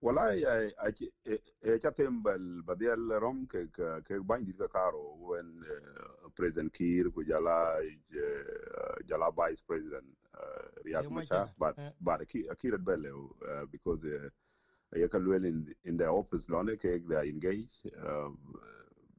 Well, 0.00 0.18
I 0.18 0.40
I 0.48 0.88
I 0.88 1.36
I 1.72 1.76
chatem 1.78 2.22
bal 2.22 2.40
badial 2.64 3.20
rom 3.20 3.44
ke 3.46 3.68
ke 3.72 4.00
ke 4.08 4.20
bandi 4.24 4.52
ka 4.56 4.68
karo. 4.68 5.16
When 5.20 5.60
uh, 5.68 6.28
President 6.36 6.72
Kiir 6.72 7.12
ku 7.12 7.24
jala 7.24 7.76
uh, 7.84 8.96
jala 9.04 9.30
Vice 9.30 9.60
President 9.60 10.08
uh, 10.32 10.72
Riek 10.84 11.04
Riek 11.04 11.10
Machar, 11.12 11.50
but 11.58 11.76
eh. 11.78 11.90
but 12.00 12.24
Kiir 12.28 12.78
belle 12.80 13.28
uh, 13.44 13.66
because 13.70 14.04
uh, 14.04 14.28
you 14.96 15.08
can 15.08 15.28
well 15.28 15.44
in 15.44 15.68
in 15.84 15.98
their 15.98 16.10
office 16.16 16.48
londe 16.48 16.76
ke 16.80 16.96
they 17.08 17.16
are 17.16 17.28
engaged 17.28 17.92
um, 18.00 18.38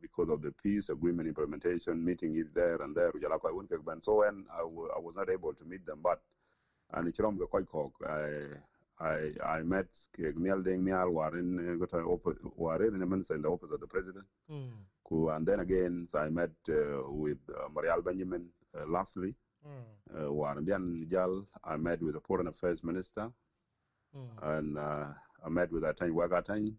because 0.05 0.29
of 0.29 0.41
the 0.41 0.51
peace 0.63 0.89
agreement 0.89 1.27
implementation 1.27 2.03
meeting 2.03 2.35
is 2.37 2.49
there 2.53 2.81
and 2.83 2.95
there 2.95 3.11
jala 3.21 3.39
ko 3.39 3.53
won 3.55 3.67
ke 3.67 3.79
ban 3.85 4.01
so 4.01 4.19
when 4.21 4.45
I, 4.53 4.61
w- 4.61 4.91
I 4.95 4.99
was 4.99 5.15
not 5.15 5.29
able 5.29 5.53
to 5.53 5.65
meet 5.65 5.85
them 5.85 5.99
but 6.03 6.21
and 6.93 7.13
quite 7.49 7.67
I 8.07 8.25
I 8.99 9.31
I 9.43 9.63
met 9.63 9.87
Nhial 10.17 10.63
Deng 10.63 10.83
Nhial 10.87 11.11
Warren 11.11 11.79
got 11.79 11.93
Warren 12.55 12.93
in 12.93 12.99
the 12.99 13.05
minister 13.05 13.35
in 13.35 13.41
the 13.41 13.49
office 13.49 13.71
of 13.71 13.79
the 13.79 13.87
president. 13.87 14.25
Mm. 14.51 15.35
And 15.35 15.45
then 15.45 15.59
again 15.59 16.07
so 16.11 16.19
I 16.19 16.29
met 16.29 16.51
uh, 16.69 17.01
with 17.09 17.37
uh, 17.49 17.67
Marial 17.75 18.01
Benjamin 18.01 18.47
uh, 18.77 18.85
lastly 18.87 19.35
mm. 19.67 19.83
Uh, 20.15 20.31
Warren 20.31 20.65
Bian 20.65 21.09
Jal 21.09 21.45
I 21.63 21.75
met 21.77 22.01
with 22.01 22.13
the 22.13 22.21
foreign 22.21 22.47
affairs 22.47 22.83
minister. 22.83 23.29
Mm. 24.15 24.57
And 24.57 24.77
uh, 24.77 25.07
I 25.45 25.49
met 25.49 25.71
with 25.71 25.83
Atany 25.83 26.11
Wagatany 26.11 26.73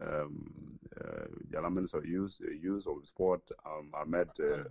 um, 0.00 0.75
uh, 1.04 1.26
Jala 1.52 1.70
minister 1.70 1.98
of 1.98 2.06
youth, 2.06 2.34
uh, 2.42 2.50
youth 2.50 2.86
of 2.86 3.06
sport 3.06 3.42
um, 3.64 3.92
I 3.94 4.04
met 4.04 4.28
uh, 4.40 4.64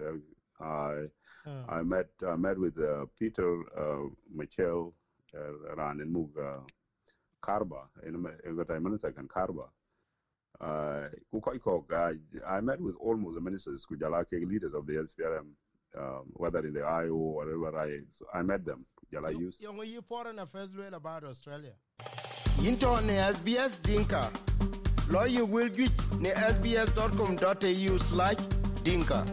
uh, 0.00 0.64
I 0.64 1.08
Uh, 1.44 1.64
I 1.68 1.82
met 1.82 2.08
I 2.26 2.36
met 2.36 2.56
with 2.58 2.78
uh, 2.78 3.06
Peter 3.18 3.62
uh, 3.76 4.08
Michel 4.32 4.94
uh, 5.34 5.74
ran 5.76 6.00
in 6.00 6.12
Mug 6.12 6.30
uh, 6.38 6.60
Karba 7.42 7.82
in 8.06 8.14
a 8.60 8.64
time 8.64 8.84
minister 8.84 9.10
can 9.10 9.26
Karba. 9.26 9.66
Uh, 10.60 11.08
ku 11.32 11.40
koi 11.40 11.58
ko, 11.58 11.84
I, 12.46 12.60
met 12.60 12.80
with 12.80 12.94
almost 13.00 13.34
the 13.34 13.40
ministers, 13.40 13.84
kujala 13.90 14.24
ke 14.24 14.34
leaders 14.46 14.74
of 14.74 14.86
the 14.86 14.92
SPLM, 14.92 15.46
um, 15.98 16.26
whether 16.34 16.64
in 16.64 16.74
the 16.74 16.82
IO 16.82 17.14
or 17.14 17.34
whatever. 17.44 17.76
I 17.76 17.98
so 18.12 18.26
I 18.32 18.42
met 18.42 18.64
them. 18.64 18.86
Jala 19.10 19.32
you 19.32 19.40
use. 19.46 19.58
you 19.60 19.82
you 19.82 20.02
foreign 20.02 20.38
affairs 20.38 20.70
about 20.92 21.24
Australia. 21.24 21.72
Into 22.64 23.00
ne 23.02 23.18
SBS 23.34 23.82
Dinka. 23.82 24.30
Lawyer 25.12 25.44
will 25.44 25.68
get 25.68 25.92
ne 26.20 26.30
sbs.com.au 26.30 27.98
slash 27.98 28.36
dinka. 28.82 29.24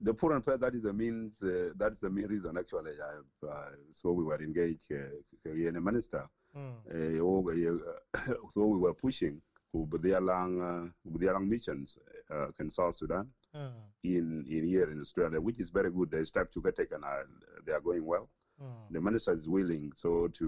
The 0.00 0.12
poor 0.12 0.32
and 0.34 0.44
fair, 0.44 0.58
that 0.58 0.74
is 0.74 0.82
the 0.82 0.92
means. 0.92 1.40
Uh, 1.42 1.70
that 1.76 1.92
is 1.92 1.98
the 2.00 2.10
main 2.10 2.26
reason. 2.26 2.58
Actually, 2.58 2.92
I, 3.00 3.46
uh, 3.46 3.70
so 3.92 4.12
we 4.12 4.24
were 4.24 4.42
engaged 4.42 4.90
uh, 4.92 5.50
in 5.68 5.76
a 5.76 5.80
minister. 5.80 6.26
Mm. 6.56 6.72
Uh, 6.90 7.22
oh, 7.22 7.48
uh, 7.48 8.34
so 8.54 8.66
we 8.66 8.78
were 8.78 8.92
pushing 8.94 9.40
with 9.72 10.02
the 10.02 10.12
along 10.18 10.60
uh, 10.60 11.18
the 11.18 11.26
along 11.30 11.48
missions 11.48 11.96
uh, 12.30 12.48
in 12.60 12.70
South 12.70 12.96
Sudan 12.96 13.26
Uh, 13.54 13.70
in 14.02 14.44
in 14.50 14.66
here 14.66 14.90
in 14.90 15.00
Australia, 15.00 15.40
which 15.40 15.60
is 15.60 15.70
very 15.70 15.90
good. 15.90 16.10
The 16.10 16.26
steps 16.26 16.52
to 16.54 16.60
get 16.60 16.74
taken 16.76 17.04
are 17.04 17.26
they 17.64 17.72
are 17.72 17.80
going 17.80 18.04
well. 18.04 18.28
uh, 18.60 18.64
The 18.90 19.00
minister 19.00 19.32
is 19.32 19.46
willing 19.48 19.92
so 19.96 20.28
to 20.38 20.46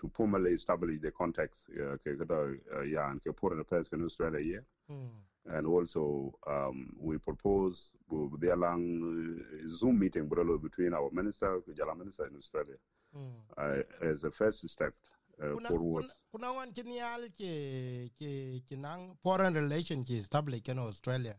to 0.00 0.10
formally 0.14 0.52
establish 0.52 1.00
the 1.00 1.10
context. 1.10 1.60
Uh, 1.70 1.96
ke 1.98 2.16
kata, 2.18 2.56
uh, 2.76 2.80
yeah, 2.82 3.10
and 3.10 3.20
ke 3.20 3.36
foreign 3.38 3.60
affairs 3.60 3.86
in 3.92 4.04
Australia 4.04 4.40
here 4.42 4.64
mm. 4.90 5.08
and 5.56 5.66
also 5.66 6.32
um, 6.46 6.96
we 6.98 7.18
propose 7.18 7.90
the 8.10 8.54
long 8.56 8.82
uh, 9.02 9.68
Zoom 9.68 9.98
meeting 9.98 10.28
between 10.62 10.94
our 10.94 11.10
minister, 11.12 11.60
Jala 11.76 11.94
minister 11.94 12.26
in 12.26 12.36
Australia, 12.36 12.76
Mm. 13.16 13.42
uh, 13.58 13.82
as 14.08 14.22
a 14.22 14.30
first 14.30 14.62
step 14.70 14.94
uh, 15.42 15.54
kuna 15.56 15.68
forward. 15.68 16.06
kuna- 16.30 16.52
wan 16.54 16.72
chin 16.72 16.86
yal 16.92 17.26
che 17.36 18.12
che 18.16 18.62
che 18.68 18.76
nang 18.76 19.16
foreign 19.20 19.52
relation 19.52 20.04
che 20.04 20.16
established 20.18 20.68
in 20.68 20.78
Australia 20.78 21.34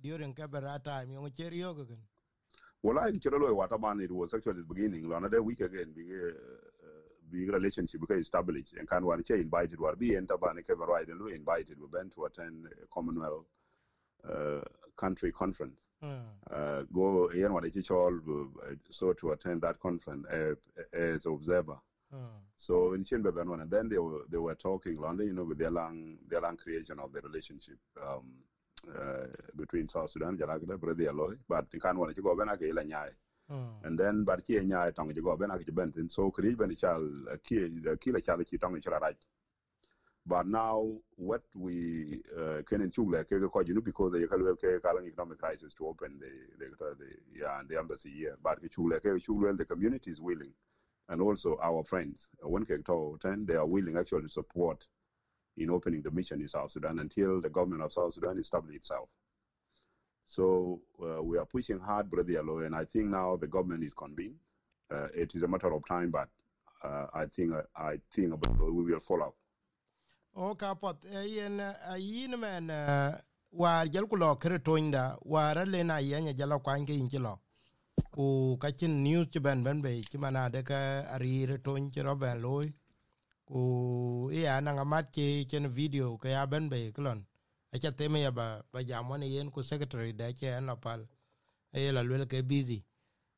during 0.00 0.32
Canberra 0.32 0.78
time 0.78 1.10
yung 1.10 1.28
cherio 1.32 1.74
gan. 1.74 1.98
Well, 2.82 3.00
I 3.00 3.08
actually 3.08 3.52
what 3.52 3.72
about 3.72 4.00
it 4.00 4.10
was 4.12 4.32
actually 4.32 4.62
the 4.62 4.72
beginning. 4.72 5.04
Another 5.12 5.42
week 5.42 5.60
again, 5.60 5.92
uh, 5.98 6.69
big 7.30 7.52
relationship 7.52 8.00
became 8.00 8.20
established 8.20 8.74
and 8.78 8.88
can 8.88 9.04
one 9.04 9.22
invited 9.28 9.78
or 9.80 9.96
be 9.96 10.16
enter 10.16 10.36
ban 10.36 10.62
ke 10.62 10.78
right 10.78 11.08
and 11.08 11.20
we 11.20 11.34
invited 11.34 11.78
we 11.80 11.86
went 11.92 12.12
to 12.14 12.24
attend 12.24 12.66
a 12.66 12.86
Commonwealth 12.92 13.46
uh, 14.28 14.60
country 14.96 15.32
conference. 15.32 15.78
Mm. 16.04 16.20
Uh, 16.50 16.82
go 16.92 17.28
here 17.28 17.50
what 17.52 17.64
it 17.64 17.90
all 17.90 18.14
uh, 18.14 18.74
so 18.90 19.12
to 19.12 19.32
attend 19.32 19.60
that 19.62 19.78
conference 19.80 20.26
uh, 20.32 20.54
as 20.96 21.26
observer. 21.26 21.76
Mm. 22.14 22.40
So 22.56 22.94
in 22.94 23.04
Bebenon, 23.04 23.62
and 23.62 23.70
then 23.70 23.88
they 23.88 23.98
were 23.98 24.22
they 24.30 24.38
were 24.38 24.54
talking 24.54 25.00
London, 25.00 25.26
you 25.28 25.32
know, 25.34 25.44
with 25.44 25.58
their 25.58 25.70
long 25.70 26.16
their 26.28 26.40
long 26.40 26.56
creation 26.56 26.98
of 26.98 27.12
the 27.12 27.20
relationship 27.20 27.78
um, 28.02 28.32
uh, 28.88 29.26
between 29.56 29.88
South 29.88 30.10
Sudan, 30.10 30.36
Jalagda, 30.36 30.78
brother 30.78 31.04
Aloy, 31.04 31.36
but 31.48 31.66
you 31.72 31.80
can't 31.80 31.98
want 31.98 32.14
to 32.14 32.22
go 32.22 32.34
back. 32.34 32.58
Mm. 32.58 33.10
Hmm. 33.50 33.84
And 33.84 33.98
then 33.98 34.24
but 34.24 34.42
here 34.46 34.62
nyai 34.62 34.94
tong 34.94 35.12
to 35.12 35.20
go 35.22 35.36
back 35.36 35.64
to 35.66 35.72
Benton. 35.72 36.08
So 36.08 36.30
could 36.30 36.44
even 36.44 36.74
child 36.76 37.10
eh, 37.32 37.36
kill 37.44 37.66
eh, 37.90 37.96
kill 38.00 38.16
a 38.16 38.20
child 38.20 38.46
tong 38.60 38.80
right. 39.00 39.16
But 40.26 40.46
now 40.46 40.86
what 41.16 41.42
we 41.54 42.22
eh, 42.38 42.40
uh, 42.40 42.62
can 42.62 42.82
in 42.82 42.90
Chugla 42.90 43.24
ke 43.24 43.32
you 43.66 43.74
know 43.74 43.80
because 43.80 44.12
the 44.12 44.18
Yakalwel 44.18 44.56
ke 44.56 44.80
kalang 44.80 45.06
economic 45.06 45.38
crisis 45.38 45.74
to 45.74 45.88
open 45.88 46.20
the 46.20 46.64
the 46.64 46.94
the 46.94 47.40
yeah 47.40 47.60
the 47.68 47.76
embassy 47.78 48.10
here. 48.10 48.36
But 48.42 48.62
Chugla 48.70 49.00
ke 49.00 49.20
Chugla 49.20 49.56
the 49.58 49.64
community 49.64 50.12
is 50.12 50.20
willing 50.20 50.52
and 51.10 51.20
also 51.20 51.58
our 51.62 51.82
friends, 51.84 52.28
when 52.40 52.64
ten, 52.64 53.44
they 53.44 53.54
are 53.54 53.66
willing 53.66 53.96
actually 53.98 54.22
to 54.22 54.28
support 54.28 54.86
in 55.56 55.68
opening 55.68 56.02
the 56.02 56.10
mission 56.10 56.40
in 56.40 56.48
South 56.48 56.70
Sudan 56.70 57.00
until 57.00 57.40
the 57.40 57.50
government 57.50 57.82
of 57.82 57.92
South 57.92 58.14
Sudan 58.14 58.38
establishes 58.38 58.82
itself. 58.82 59.08
So 60.30 60.80
uh, 61.02 61.20
we 61.20 61.38
are 61.38 61.44
pushing 61.44 61.80
hard, 61.80 62.08
Brother 62.08 62.34
Yalo, 62.34 62.64
and 62.64 62.72
I 62.72 62.84
think 62.84 63.06
now 63.06 63.34
the 63.36 63.48
government 63.48 63.82
is 63.82 63.92
convened. 63.92 64.36
Uh, 64.88 65.08
it 65.12 65.34
is 65.34 65.42
a 65.42 65.48
matter 65.48 65.74
of 65.74 65.84
time, 65.86 66.12
but 66.12 66.28
uh, 66.84 67.06
I 67.12 67.26
think 67.26 67.52
I 67.76 67.98
think 68.14 68.34
we 68.60 68.84
will 68.84 69.00
follow. 69.00 69.34
O 70.36 70.54
ka 70.54 70.74
pot 70.74 70.98
yen 71.26 71.58
a 71.58 71.98
yin 71.98 72.38
men 72.38 72.70
war 73.50 73.84
jel 73.86 74.06
ku 74.06 74.16
lo 74.16 74.36
kre 74.36 74.60
toinda 74.62 75.18
war 75.22 75.66
le 75.66 75.82
na 75.82 75.96
yen 75.98 76.32
jala 76.36 76.60
kwan 76.60 76.86
ke 76.86 76.90
in 76.90 77.08
lo. 77.20 77.40
Ku 78.14 78.56
ka 78.56 78.70
chin 78.70 79.02
news 79.02 79.26
ci 79.32 79.40
ben 79.40 79.64
ben 79.64 79.82
be 79.82 80.00
ci 80.02 80.16
mana 80.16 80.48
de 80.48 80.62
ka 80.62 81.10
arire 81.10 81.58
toin 81.58 81.90
ci 81.90 82.02
ro 82.02 82.14
ben 82.14 82.40
loy. 82.40 82.72
Ku 83.44 84.30
ya 84.32 84.60
na 84.60 84.74
ngamat 84.74 85.12
ci 85.12 85.44
chen 85.50 85.66
video 85.66 86.16
ka 86.18 86.28
ya 86.28 86.46
ben. 86.46 86.70
A 87.72 87.78
cha 87.78 87.90
teme 87.90 88.20
ya 88.22 88.30
ba 88.30 88.62
ba 88.72 88.82
jam 88.82 89.08
wan 89.08 89.22
yen 89.22 89.50
ku 89.50 89.62
secretary 89.62 90.12
da 90.12 90.32
che 90.32 90.58
na 90.60 90.74
pal. 90.74 91.06
E 91.72 91.90
la 91.92 92.02
lwel 92.02 92.26
ke 92.26 92.42
busy. 92.46 92.82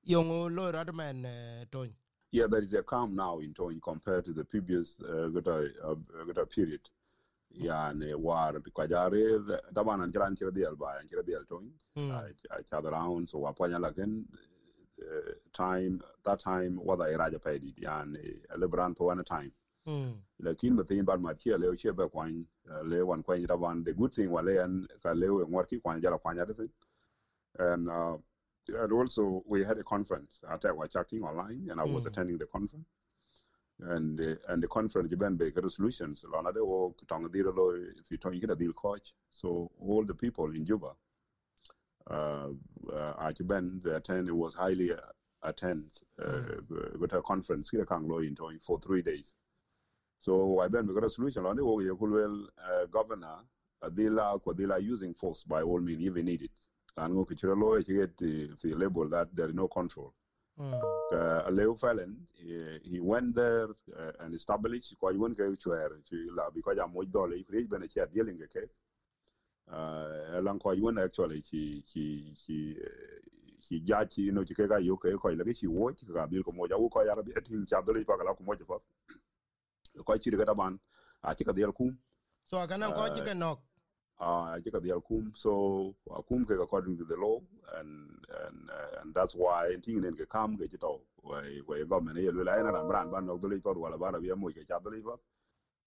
Yong 0.04 0.54
lo 0.54 0.72
radman 0.72 1.20
men 1.20 1.66
toin. 1.70 1.92
Yeah, 2.30 2.46
there 2.48 2.62
is 2.62 2.72
a 2.72 2.82
calm 2.82 3.14
now 3.14 3.40
in 3.40 3.52
Toin 3.52 3.78
compared 3.78 4.24
to 4.24 4.32
the 4.32 4.42
previous 4.42 4.96
uh, 5.02 5.28
gota, 5.28 5.68
uh, 5.84 5.94
gota 6.24 6.46
period. 6.48 6.80
Yani 7.60 8.14
war 8.14 8.54
kwajare 8.74 9.60
taban 9.74 10.02
an 10.02 10.10
chiran 10.12 10.34
chira 10.34 10.50
dial 10.50 10.74
ba 10.74 10.96
an 10.98 11.06
chira 11.06 11.22
dial 11.26 11.44
Toin. 11.46 11.70
Mm. 11.98 12.10
I 12.50 12.62
chather 12.70 12.88
around 12.88 13.28
so 13.28 13.36
wapanya 13.38 13.78
lakin 13.78 14.24
uh, 15.02 15.32
time 15.52 16.02
that 16.24 16.40
time 16.40 16.80
wada 16.82 17.04
iraja 17.04 17.38
paidi 17.38 17.74
yani 17.78 18.38
lebran 18.56 18.96
for 18.96 19.08
one 19.08 19.22
time. 19.24 19.52
Mm. 19.86 20.14
Lakin 20.40 20.76
but 20.76 20.88
thing 20.88 21.04
bad 21.04 21.20
mat 21.20 21.36
here 21.40 21.58
leo 21.58 21.74
che 21.74 21.90
ba 21.92 22.08
kwan 22.08 22.46
le 22.84 23.04
wan 23.04 23.22
kwan 23.22 23.46
taban 23.46 23.84
the 23.84 23.92
good 23.92 24.12
thing 24.14 24.30
wale 24.30 24.58
an 24.58 24.86
ka 25.02 25.12
leo 25.12 25.44
ngor 25.46 25.68
ki 25.68 25.80
kwan 25.80 26.00
jala 26.00 26.18
kwan 26.18 26.38
and 27.58 27.88
uh, 27.88 28.16
and 28.68 28.92
also 28.92 29.42
we 29.46 29.64
had 29.64 29.78
a 29.78 29.84
conference. 29.84 30.40
At 30.50 30.64
our 30.64 30.86
chatting 30.88 31.22
online 31.22 31.68
and 31.70 31.80
I 31.80 31.84
was 31.84 32.04
Mm. 32.04 32.06
attending 32.06 32.38
the 32.38 32.46
conference. 32.46 32.88
And 33.80 34.20
uh, 34.20 34.36
and 34.48 34.62
the 34.62 34.68
conference 34.68 35.08
given 35.08 35.36
by 35.36 35.50
resolutions 35.56 36.24
lana 36.32 36.52
de 36.52 36.64
wo 36.64 36.94
tong 37.08 37.28
lo 37.32 37.70
if 37.98 38.10
you 38.10 38.16
tong 38.18 38.38
get 38.38 38.50
a 38.50 38.56
deal 38.56 38.72
coach. 38.72 39.12
So 39.32 39.70
all 39.80 40.04
the 40.04 40.14
people 40.14 40.50
in 40.54 40.64
Juba 40.64 40.92
uh 42.10 42.48
uh 42.92 43.32
the 43.32 43.94
attend 43.96 44.28
it 44.28 44.32
was 44.32 44.54
highly 44.54 44.92
uh, 44.92 44.96
attend 45.42 46.00
uh, 46.20 46.40
with 46.98 47.12
a 47.12 47.22
conference. 47.22 47.70
Here 47.70 47.86
kang 47.86 48.08
lo 48.08 48.18
in 48.18 48.36
for 48.60 48.78
3 48.80 49.02
days 49.02 49.34
so 50.22 50.60
I 50.60 50.68
ben 50.68 50.86
we 50.86 50.94
got 50.94 51.04
a 51.04 51.10
solution 51.10 51.42
lana 51.42 51.64
wo 51.64 51.80
ye 51.80 51.90
kulwel 51.90 52.46
uh, 52.58 52.86
governor 52.86 53.38
adila 53.82 54.38
kwadila 54.38 54.80
using 54.80 55.14
force 55.14 55.42
by 55.42 55.62
all 55.62 55.80
means 55.80 56.00
if 56.06 56.14
needed 56.14 56.50
and 56.96 57.14
go 57.14 57.24
kichiro 57.24 57.56
lo 57.58 57.76
you 57.76 57.82
get 58.00 58.16
the, 58.18 58.50
the 58.62 58.74
label 58.74 59.08
that 59.08 59.34
there 59.34 59.48
is 59.48 59.54
no 59.54 59.66
control. 59.66 60.14
Mm. 60.60 60.80
uh, 61.12 61.50
Leo 61.50 61.74
Fallon, 61.74 62.16
he, 62.34 62.78
he 62.84 63.00
went 63.00 63.34
there 63.34 63.68
uh, 63.98 64.12
and 64.20 64.34
established 64.34 64.94
kwa 65.00 65.12
yun 65.12 65.34
ke 65.34 65.58
chwer 65.58 65.90
chi 66.08 66.16
la 66.36 66.50
because 66.50 66.76
ya 66.76 66.86
mo 66.86 67.02
dole 67.02 67.34
i 67.34 67.42
create 67.42 67.68
ben 67.68 67.88
cha 67.88 68.06
dealing 68.06 68.38
ke 68.38 68.68
uh 69.72 70.40
lang 70.42 70.58
kwa 70.58 70.74
yun 70.76 70.98
actually 70.98 71.42
chi 71.42 71.82
chi 71.90 72.32
chi 72.36 72.76
chi 73.58 73.80
ja 73.84 74.04
chi 74.04 74.30
no 74.30 74.44
chi 74.44 74.54
ke 74.54 74.68
ga 74.68 74.76
yo 74.76 74.96
ke 74.96 75.16
ko 75.18 75.28
ke 75.30 75.54
chi 75.54 75.66
wo 75.66 75.90
chi 75.92 76.06
ga 76.06 76.26
bil 76.26 76.42
ko 76.42 76.52
mo 76.52 76.66
ja 76.68 76.76
wo 76.76 76.88
ko 76.88 77.02
ya 77.02 77.14
ga 77.14 77.22
bi 77.22 77.32
tin 77.40 77.66
cha 77.66 77.80
dole 77.80 78.04
pa 78.04 78.16
ga 78.16 78.34
ko 78.34 78.44
mo 78.44 78.54
ja 78.54 78.64
fa 78.64 78.78
ko 80.04 80.18
chi 80.18 80.30
ga 80.30 80.54
ban 80.54 80.78
a 81.22 81.34
chi 81.34 81.44
ka 81.44 81.52
dial 81.52 81.72
kum 81.72 81.96
So 82.46 82.66
kana 82.66 82.92
ko 82.92 83.08
ci 83.14 83.20
ke 83.22 83.34
nok. 83.34 83.60
I 84.20 84.60
think 84.60 84.72
the 84.80 84.90
Alkum. 84.90 85.36
So 85.36 85.96
Alkum 86.08 86.44
ke 86.46 86.52
according 86.62 86.96
to 86.98 87.04
the 87.04 87.16
law, 87.16 87.40
and 87.76 88.08
and 88.46 88.70
uh, 88.70 89.00
and 89.02 89.14
that's 89.14 89.34
why 89.34 89.74
think 89.82 90.04
in 90.04 90.14
the 90.16 90.26
kam 90.26 90.56
ke 90.56 90.68
why 91.22 91.60
why 91.66 91.82
government 91.88 92.18
here 92.18 92.32
will 92.32 92.48
ina 92.48 92.72
ran 92.72 92.86
ran 92.86 93.10
ban 93.10 93.26
dole 93.26 93.60
for 93.60 93.74
wala 93.74 93.98
bara 93.98 94.20
bi 94.20 94.32
mo 94.34 94.48
ke 94.50 94.66
cha 94.68 94.78
dole 94.78 95.18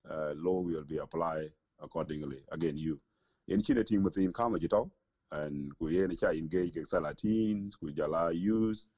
uh 0.10 0.34
law 0.36 0.60
will 0.62 0.84
be 0.84 0.98
applied 0.98 1.52
accordingly 1.80 2.44
again 2.52 2.78
you 2.78 3.00
in 3.48 3.62
chine 3.62 3.84
team 3.86 4.04
within 4.04 4.34
kam 4.34 4.54
chito 4.56 4.90
and 5.32 5.72
we 5.80 6.04
ina 6.04 6.16
cha 6.16 6.30
engage 6.32 6.74
ke 6.74 6.86
salatin 6.88 7.72
ku 7.80 7.92
jala 7.92 8.32
use 8.34 8.90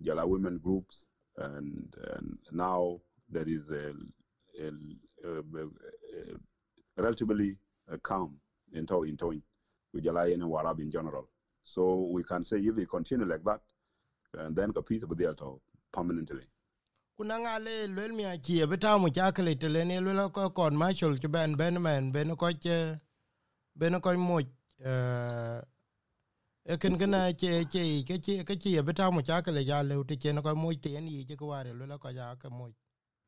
jala 0.00 0.26
women 0.26 0.58
groups 0.58 1.06
and 1.36 1.96
and 2.14 2.38
now 2.52 3.00
there 3.28 3.48
is 3.48 3.70
a, 3.70 3.76
a, 3.76 3.88
a, 3.88 3.92
a 3.92 4.19
relatively 6.96 7.56
uh, 7.90 7.96
calm 8.02 8.36
in 8.72 8.86
tow 8.86 9.02
in 9.02 9.16
towing 9.16 9.42
with 9.92 10.04
Jalai 10.04 10.34
and 10.34 10.42
Warrap 10.42 10.80
in 10.80 10.90
general. 10.90 11.28
So 11.62 12.08
we 12.12 12.22
can 12.22 12.44
say 12.44 12.58
if 12.58 12.74
we 12.74 12.86
continue 12.86 13.26
like 13.26 13.44
that, 13.44 13.60
and 14.38 14.56
then 14.56 14.72
a 14.76 14.82
piece 14.82 15.02
of 15.02 15.16
the 15.16 15.26
alto 15.26 15.60
permanently. 15.92 16.46
kuna 17.16 17.38
nga 17.38 17.58
le 17.58 17.86
lwel 17.86 18.12
mi 18.16 18.24
achi 18.24 18.66
be 18.66 18.76
ta 18.76 18.98
mu 18.98 19.10
cha 19.10 19.32
kle 19.32 19.54
te 19.54 19.68
le 19.68 19.84
ne 19.84 20.00
lwel 20.00 20.32
ko 20.32 20.50
kon 20.50 20.74
marshal 20.74 21.18
che 21.18 21.28
ben 21.28 21.54
ben 21.54 21.82
men 21.82 22.12
ben 22.12 22.36
ko 22.36 22.50
che 22.64 22.98
ben 23.76 24.00
ko 24.00 24.16
mo 24.16 24.40
eh 24.40 25.62
ken 26.78 26.96
gana 26.96 27.32
che 27.40 27.66
che 27.72 28.02
ke 28.08 28.18
che 28.24 28.44
ke 28.44 28.56
che 28.56 28.82
beta 28.82 29.10
mu 29.10 29.20
cha 29.20 29.42
kale 29.42 29.64
ja 29.64 29.82
le 29.82 30.02
te 30.04 30.16
chen 30.16 30.40
ko 30.40 30.54
mo 30.54 30.72
te 30.72 31.00
ni 31.00 31.24
che 31.28 31.36
ko 31.36 31.46
ware 31.52 31.72
lo 31.74 31.98
ko 31.98 32.08
ja 32.08 32.34
ka 32.40 32.48
mo 32.48 32.72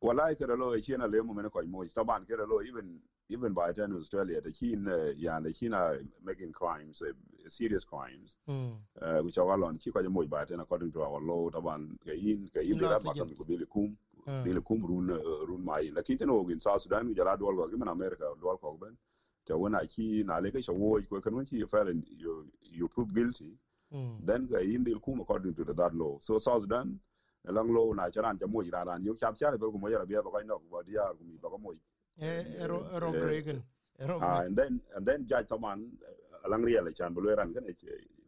wala 0.03 0.35
ke 0.35 0.47
lo 0.47 0.75
e 0.75 0.81
chena 0.83 1.07
le 1.11 1.23
mo 1.23 1.33
men 1.33 1.49
ko 1.51 1.63
mo 1.67 1.85
taban 1.85 2.27
ke 2.27 2.37
lo 2.37 2.61
even 2.63 2.99
even 3.29 3.53
by 3.55 3.73
then 3.73 3.93
Australia 3.95 4.41
the 4.41 4.51
keen 4.53 4.87
uh, 4.89 5.13
yeah 5.17 5.39
the 5.41 5.53
keen 5.53 5.73
are 5.73 5.99
making 6.23 6.53
crimes 6.53 7.01
uh, 7.03 7.13
serious 7.49 7.85
crimes 7.85 8.37
mm 8.49 8.75
uh, 9.01 9.21
which 9.23 9.39
are 9.39 9.49
all 9.51 9.65
on. 9.65 9.79
Chi 9.79 9.91
ko 9.91 10.03
mo 10.11 10.25
by 10.27 10.45
then 10.45 10.61
according 10.61 10.93
to 10.93 11.03
our 11.03 11.21
law 11.21 11.49
taban 11.51 11.97
ke 12.05 12.13
in 12.19 12.51
in 12.63 12.79
Law 12.79 12.91
da 12.91 12.99
ba 12.99 13.15
ko 13.15 13.45
dile 13.45 13.67
kum 13.67 13.97
Mm. 14.23 14.45
dile 14.45 14.61
kum 14.63 14.85
run 14.87 15.11
uh, 15.11 15.47
run 15.49 15.65
mai. 15.65 15.91
La 15.95 16.03
kiten 16.03 16.31
o 16.31 16.47
in 16.49 16.61
South 16.61 16.83
Sudan 16.83 17.09
ni 17.09 17.15
jala 17.15 17.37
dol 17.37 17.57
go 17.57 17.65
in 17.67 17.89
America 17.89 18.31
dol 18.41 18.57
ko 18.59 18.79
ben. 18.81 18.97
Te 19.45 19.53
wona 19.53 19.81
ki 19.89 20.23
na 20.25 20.39
le 20.39 20.51
ke 20.53 20.63
wo 20.69 21.01
ko 21.11 21.21
kan 21.21 21.35
won 21.35 21.45
chi 21.47 21.59
fel 21.67 21.91
you 22.23 22.47
you 22.63 22.87
prove 22.89 23.13
guilty. 23.13 23.51
Mm 23.93 24.27
then 24.27 24.47
ke 24.47 24.63
in 24.63 24.85
dil 24.85 25.01
kum 25.01 25.21
according 25.21 25.55
to 25.55 25.65
the 25.65 25.75
that 25.75 25.93
law. 25.95 26.19
So 26.21 26.39
South 26.39 26.63
Sudan 26.63 27.01
lang 27.45 27.69
law 27.75 27.93
na 27.95 28.11
charan 28.11 28.39
cha 28.39 28.47
mo 28.47 28.63
ira 28.63 28.85
ran 28.85 29.03
yo 29.05 29.15
cha 29.15 29.31
le 29.51 29.59
ko 29.59 29.73
mo 29.79 29.89
yara 29.89 30.07
ba 30.07 30.31
ko 30.31 30.41
no 30.47 30.59
ba 30.71 30.83
dia 30.83 31.03
ko 31.19 31.25
mi 31.25 31.37
ba 31.39 31.49
ko 31.49 31.59
mo 31.59 31.75
e 32.19 32.67
ro 32.67 32.87
ro 32.99 33.09
Eh, 33.15 33.21
gregen 33.21 33.63
ro 33.99 34.19
Uh, 34.21 34.43
and 34.47 34.57
then 34.57 34.81
and 34.95 35.07
then 35.07 35.27
judge 35.27 35.49
Taman 35.49 35.91
uh, 36.07 36.47
alang 36.49 36.63
real 36.65 36.91
chan 36.93 37.15
bulweran 37.15 37.55
kan 37.55 37.65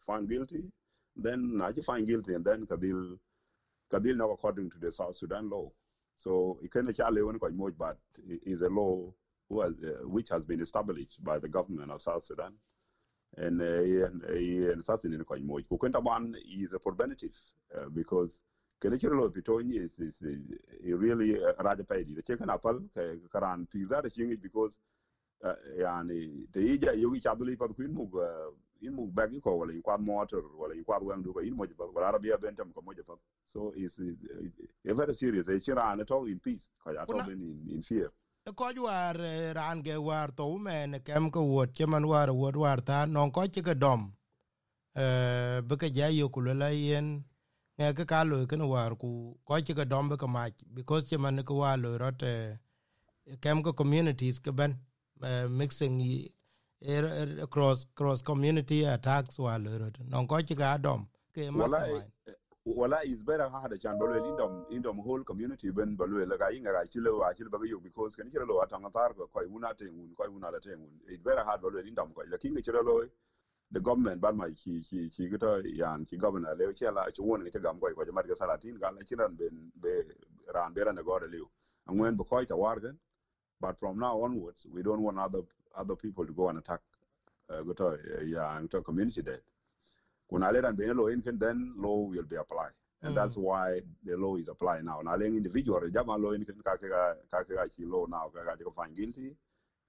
found 0.06 0.28
guilty. 0.28 0.70
Then 1.16 1.56
na 1.58 1.70
find 1.82 2.06
guilty 2.06 2.34
and 2.34 2.44
then 2.44 2.66
kadil 2.66 3.18
kadil 3.90 4.16
now 4.16 4.30
according 4.30 4.70
to 4.70 4.78
the 4.78 4.90
South 4.90 5.16
Sudan 5.16 5.48
law. 5.48 5.70
So 6.16 6.58
it 6.62 6.70
can 6.70 6.92
chale 6.94 7.26
one 7.26 7.38
quite 7.38 7.54
much, 7.54 7.74
but 7.76 7.98
is 8.46 8.62
a 8.62 8.68
law 8.68 9.12
has, 9.62 9.74
uh, 9.82 10.06
which 10.08 10.28
has 10.30 10.42
been 10.42 10.60
established 10.60 11.22
by 11.22 11.38
the 11.38 11.48
government 11.48 11.90
of 11.90 12.02
South 12.02 12.24
Sudan. 12.24 12.54
And 13.36 13.60
uh, 13.60 14.06
and 14.06 14.24
uh, 14.24 14.72
and 14.72 14.84
Sudan 14.84 15.24
quite 15.24 15.44
much. 15.44 15.64
Kukenta 15.70 16.02
ban 16.02 16.34
is 16.60 16.72
a 16.72 16.78
preventative 16.78 17.36
uh, 17.76 17.88
because 17.88 18.40
kene 18.80 18.98
law 19.14 19.28
pitoni 19.28 19.76
is 19.76 19.98
is 19.98 20.20
is 20.22 20.42
really 20.82 21.36
uh, 21.42 21.52
raja 21.58 21.84
paidi. 21.84 22.14
The 22.14 22.22
chicken 22.22 22.50
apple 22.50 22.80
ke- 22.94 23.20
karan 23.32 23.66
pizza 23.66 24.02
the 24.02 24.10
chingi 24.10 24.40
because 24.40 24.78
uh, 25.42 25.54
yani 25.78 26.46
te 26.52 26.60
ija 26.60 26.92
yogi 26.92 27.20
chabuli 27.20 27.56
pa 27.56 27.68
kuin 27.68 27.92
mug 27.92 28.14
uh, 28.14 28.50
in 28.82 28.94
mug 28.94 29.14
bag 29.14 29.40
ko 29.42 29.56
wala 29.56 29.72
in 29.72 29.82
kwad 29.82 30.00
motor 30.00 30.42
wala 30.58 30.74
in 30.74 30.84
kwad 30.84 31.02
wang 31.02 31.22
du 31.22 31.32
ko 31.32 31.40
in 31.40 31.54
mo 31.56 31.64
pa 31.66 31.84
wala 31.84 32.08
arabia 32.08 32.36
bentam 32.36 32.74
ko 32.74 32.82
mo 32.82 32.92
pa. 33.06 33.14
So 33.46 33.72
is 33.76 33.98
uh, 33.98 34.94
very 34.94 35.14
serious. 35.14 35.48
E 35.48 35.60
chira 35.60 35.92
an 35.92 36.04
to 36.04 36.26
in 36.26 36.40
peace 36.40 36.68
ko 36.82 36.92
ya 36.92 37.04
to 37.04 37.30
in, 37.30 37.66
in 37.70 37.82
fear. 37.82 38.10
ko 38.54 38.68
war 38.82 39.16
eh, 39.20 39.52
ran 39.54 39.82
ge 39.82 39.96
war 39.96 40.28
to 40.36 40.58
men 40.58 41.00
kem 41.00 41.30
ko 41.30 41.42
wot 41.42 41.72
che 41.72 41.86
man 41.86 42.06
war 42.06 42.32
wot 42.32 42.56
war 42.56 42.80
ta 42.80 43.06
non 43.06 43.30
ko 43.30 43.46
dom. 43.74 44.12
Eh 44.94 45.60
be 45.62 45.76
ka 45.76 45.86
ja 45.86 46.08
yo 46.08 46.28
ku 46.28 46.40
la 46.40 46.68
yen 46.68 47.24
nge 47.78 47.92
ke 47.98 48.04
ka 48.06 48.22
lo 48.24 48.46
ken 48.46 48.62
war 48.68 48.94
ku 48.96 49.10
ko 49.44 49.60
ti 49.60 49.74
ga 49.74 49.84
dom 49.84 50.16
ka 50.16 50.26
ma 50.26 50.46
because 50.74 51.08
ti 51.08 51.16
man 51.16 51.42
ko 51.44 51.54
wa 51.62 51.74
lo 51.76 51.96
rot 51.98 52.22
eh, 52.22 52.56
kem 53.40 53.62
ko 53.62 53.72
communities 53.72 54.38
ke 54.38 54.54
ben 54.54 54.78
eh, 55.22 55.46
mixing 55.48 56.00
er, 56.80 57.04
er, 57.04 57.30
across 57.42 57.86
cross 57.94 58.22
community 58.22 58.84
attacks 58.84 59.38
wa 59.38 59.56
lo 59.56 59.78
rot. 59.78 59.98
Non 60.06 60.26
ko 60.26 60.40
ti 60.42 60.54
ga 60.54 60.76
dom 60.78 61.08
ke 61.34 61.50
ma 61.50 61.66
wala 62.66 62.98
is 63.04 63.22
better 63.22 63.48
hard 63.48 63.78
chan 63.80 63.98
balwe 63.98 64.18
indom 64.24 64.52
indom 64.70 65.02
whole 65.04 65.22
community 65.24 65.70
ben 65.70 65.96
balwe 65.96 66.26
la 66.26 66.36
ga 66.36 66.48
inga 66.50 66.72
ga 66.72 66.84
chile 66.86 67.10
wa 67.10 67.32
chile 67.34 67.50
ba 67.50 67.58
yo 67.66 67.78
because 67.78 68.16
kan 68.16 68.30
chile 68.30 68.46
lo 68.46 68.62
atanga 68.62 68.90
tar 68.92 69.12
ko 69.14 69.26
ko 69.26 69.40
una 69.50 69.74
te 69.74 69.84
un 69.84 70.14
ko 70.16 70.24
una 70.30 70.50
la 70.50 70.58
te 70.58 70.72
un 70.72 70.88
it 71.08 71.22
better 71.22 71.44
ha 71.44 71.58
balwe 71.58 71.82
indom 71.84 72.14
ko 72.14 72.22
la 72.30 72.38
kinga 72.38 72.62
chile 72.62 72.80
lo 72.82 73.04
the 73.74 73.80
government 73.80 74.20
ban 74.20 74.36
mai 74.36 74.52
ki 74.62 74.80
ki 74.88 75.10
ki 75.14 75.28
gito 75.30 75.50
yan 75.82 76.06
ki 76.06 76.16
governor 76.16 76.54
le 76.56 76.72
chela 76.74 77.06
chi 77.16 77.22
won 77.22 77.44
ke 77.50 77.60
gam 77.66 77.80
ko 77.80 77.92
ko 77.94 78.04
jamar 78.10 78.26
ga 78.28 78.34
salatin 78.42 78.78
ga 78.80 78.90
la 78.90 79.02
chiran 79.10 79.36
ben 79.36 79.72
be 79.82 79.92
ran 80.54 80.72
be 80.74 80.82
ran 80.88 80.96
go 81.10 81.18
de 81.18 81.26
liu 81.34 81.46
angwen 81.88 82.16
bo 82.16 82.24
ko 82.24 82.44
ta 82.44 82.54
wargan 82.64 82.96
but 83.60 83.78
from 83.80 83.98
now 83.98 84.14
onwards 84.22 84.66
we 84.74 84.82
don't 84.82 85.02
want 85.02 85.18
other 85.18 85.42
other 85.76 85.96
people 85.96 86.26
to 86.26 86.32
go 86.32 86.48
and 86.50 86.58
attack 86.58 86.80
uh, 87.50 87.62
gito 87.62 87.88
uh, 87.94 88.22
yeah 88.24 88.60
to 88.70 88.82
community 88.82 89.22
there. 89.22 89.42
Kuna 90.30 90.52
le 90.52 90.60
ran 90.62 90.76
be 90.76 90.86
lo 90.92 91.08
in 91.08 91.22
can 91.22 91.38
then 91.38 91.74
law 91.76 91.98
will 92.08 92.22
be 92.24 92.36
applied. 92.36 92.72
And 93.02 93.12
Mm. 93.12 93.16
that's 93.16 93.36
why 93.36 93.82
the 94.04 94.16
law 94.16 94.36
is 94.36 94.48
applied 94.48 94.84
now. 94.84 95.00
Na 95.02 95.14
le 95.14 95.26
individual 95.26 95.90
jama 95.90 96.16
law 96.16 96.32
in 96.32 96.44
can 96.44 96.60
ka 96.62 96.76
ka 96.76 96.88
ka 97.30 97.44
ka 97.44 97.66
ki 97.68 97.84
law 97.84 98.06
now 98.06 98.30
ka 98.34 98.44
ka 98.44 98.56
ko 98.56 98.70
find 98.70 98.96
guilty. 98.96 99.36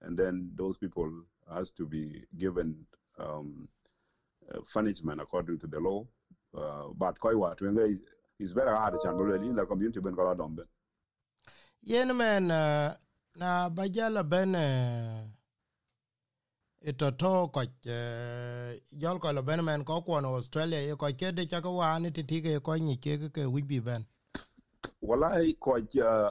And 0.02 0.18
then 0.18 0.52
those 0.56 0.78
people 0.78 1.10
has 1.54 1.72
to 1.80 1.86
be 1.86 2.26
given 2.38 2.86
um, 3.18 3.70
uh, 3.72 3.75
punishment 4.74 5.22
according 5.22 5.60
to 5.60 5.68
the 5.68 5.80
law. 5.80 6.06
Uh, 6.56 6.88
but 6.96 7.20
koi 7.20 7.36
wa 7.36 7.54
twenga 7.54 7.98
is 8.40 8.54
very 8.54 8.76
hard 8.76 9.00
chan 9.02 9.18
bolo 9.18 9.36
in 9.36 9.56
the 9.56 9.66
community 9.66 10.00
ben 10.00 10.16
kala 10.16 10.36
dombe. 10.36 10.66
yen 11.82 12.16
men 12.16 12.52
uh, 12.52 12.96
na 13.36 13.70
ba 13.70 13.90
jala 13.90 14.24
ben 14.24 14.56
uh, 14.56 15.24
ito 16.82 17.12
to 17.12 17.48
ko 17.48 17.60
uh, 17.60 18.74
jol 18.98 19.20
ko 19.20 19.42
ben 19.42 19.64
men 19.66 19.84
ko 19.84 20.02
ko 20.02 20.20
no 20.20 20.36
australia 20.36 20.80
ye 20.80 20.96
ko 20.96 21.12
ke 21.14 21.36
de 21.36 21.46
cha 21.46 21.62
ko 21.62 21.76
wa 21.76 21.98
ni 22.00 22.12
ti 22.12 22.24
ti 22.24 22.42
ke 22.42 22.60
ko 22.64 22.76
ni 22.76 22.98
ke 22.98 23.30
ke 23.30 23.46
wi 23.46 23.62
bi 23.62 23.80
ben 23.80 24.06
Wallahi 25.02 25.54
koi 25.60 25.82
uh, 26.02 26.30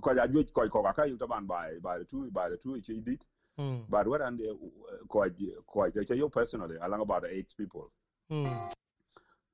koi 0.00 0.14
ja 0.14 0.26
juj 0.26 0.52
koi 0.52 0.68
ko 0.68 0.82
ka 0.82 1.04
yu 1.04 1.16
taban 1.18 1.46
the 1.48 2.04
two 2.04 2.30
by 2.30 2.48
the 2.48 2.56
two 2.56 2.80
chi 2.80 2.94
dit. 3.04 3.20
Mm 3.58 3.84
But 3.88 4.06
what 4.08 4.22
and 4.22 4.40
koi 5.08 5.30
koi 5.66 5.90
ke 5.90 6.10
yo 6.16 6.28
personally 6.28 6.76
along 6.80 7.00
about 7.00 7.24
eight 7.26 7.54
people. 7.56 7.90
mm 8.30 8.70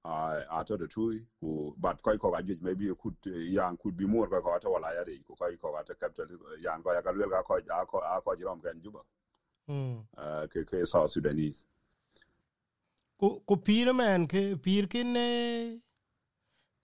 Uh, 0.04 0.44
after 0.50 0.76
the 0.76 0.86
two 0.86 1.20
who 1.40 1.74
but 1.78 2.02
koi 2.02 2.18
ko 2.18 2.30
maybe 2.60 2.84
you 2.84 2.94
could 2.94 3.16
yang 3.24 3.76
could 3.78 3.96
be 3.96 4.04
more 4.06 4.28
ko 4.28 4.42
ko 4.42 4.58
ta 4.58 4.68
wala 4.68 4.94
ya 4.94 5.04
de 5.04 5.18
ko 5.26 5.34
koi 5.34 5.56
ko 5.56 5.72
ta 5.86 5.94
capital 5.94 6.28
yang 6.60 6.82
ko 6.82 6.92
ya 6.92 7.00
ka 7.02 7.10
lwel 7.12 7.30
ka 7.30 7.42
ko 7.42 7.54
a 7.56 7.86
ko 7.86 7.98
a 8.00 8.20
ko 8.20 8.36
jirom 8.36 8.62
kan 8.62 8.80
juba. 8.82 9.00
mm 9.68 10.04
Uh, 10.16 10.46
South 10.84 11.10
Sudanese. 11.10 11.66
ku 13.18 13.56
pir 13.56 13.94
men 13.94 14.26
ke 14.26 14.42
pir 14.62 14.86
kin 14.86 15.16
eh, 15.16 15.78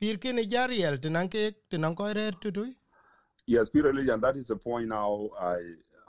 pir 0.01 0.17
kin 0.19 0.37
jariel 0.55 0.97
tinan 0.99 1.29
ke 1.29 1.53
tinan 1.71 1.95
ko 1.97 2.13
re 2.13 2.31
tu 2.41 2.51
tu 2.51 2.73
Yes, 3.47 3.69
Lee, 3.93 4.09
and 4.11 4.23
that 4.23 4.37
is 4.37 4.49
the 4.49 4.57
point 4.57 4.89
now. 4.89 5.31
I 5.39 5.57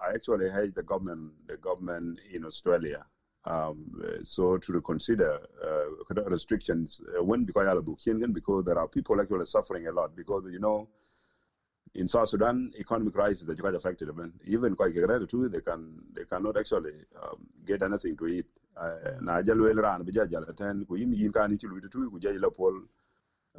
I 0.06 0.14
actually 0.14 0.50
hate 0.50 0.76
the 0.76 0.84
government 0.84 1.32
the 1.48 1.58
government 1.58 2.20
in 2.34 2.46
Australia. 2.46 3.06
Um, 3.44 4.00
uh, 4.04 4.24
so 4.24 4.58
to 4.58 4.74
reconsider 4.74 5.40
uh, 5.66 6.30
restrictions 6.30 7.02
uh, 7.18 7.24
when 7.24 7.44
because 7.44 8.66
there 8.66 8.78
are 8.78 8.88
people 8.88 9.20
actually 9.20 9.48
suffering 9.48 9.88
a 9.88 9.92
lot 9.92 10.16
because 10.16 10.44
you 10.52 10.60
know 10.60 10.88
in 11.96 12.08
South 12.08 12.30
Sudan 12.30 12.72
economic 12.80 13.14
crisis 13.16 13.44
that 13.48 13.60
guys 13.62 13.74
affected 13.74 14.10
them 14.10 14.34
even 14.46 14.76
quite 14.76 14.94
too 14.94 15.50
they 15.50 15.62
can 15.62 16.02
they 16.14 16.24
cannot 16.26 16.56
actually 16.56 16.94
um, 17.22 17.48
get 17.66 17.82
anything 17.82 18.16
to 18.18 18.28
eat. 18.28 18.46
Na 19.22 19.42
jalu 19.42 19.74
elran 19.74 20.06
bija 20.06 20.30
jala 20.30 20.54
ten 20.54 20.86
ku 20.86 20.96
yin 20.96 21.12
yin 21.12 21.32
kan 21.32 21.52
ichilu 21.58 21.82
tu 21.92 22.10
ku 22.12 22.20
jayla 22.20 22.54
pol 22.54 22.80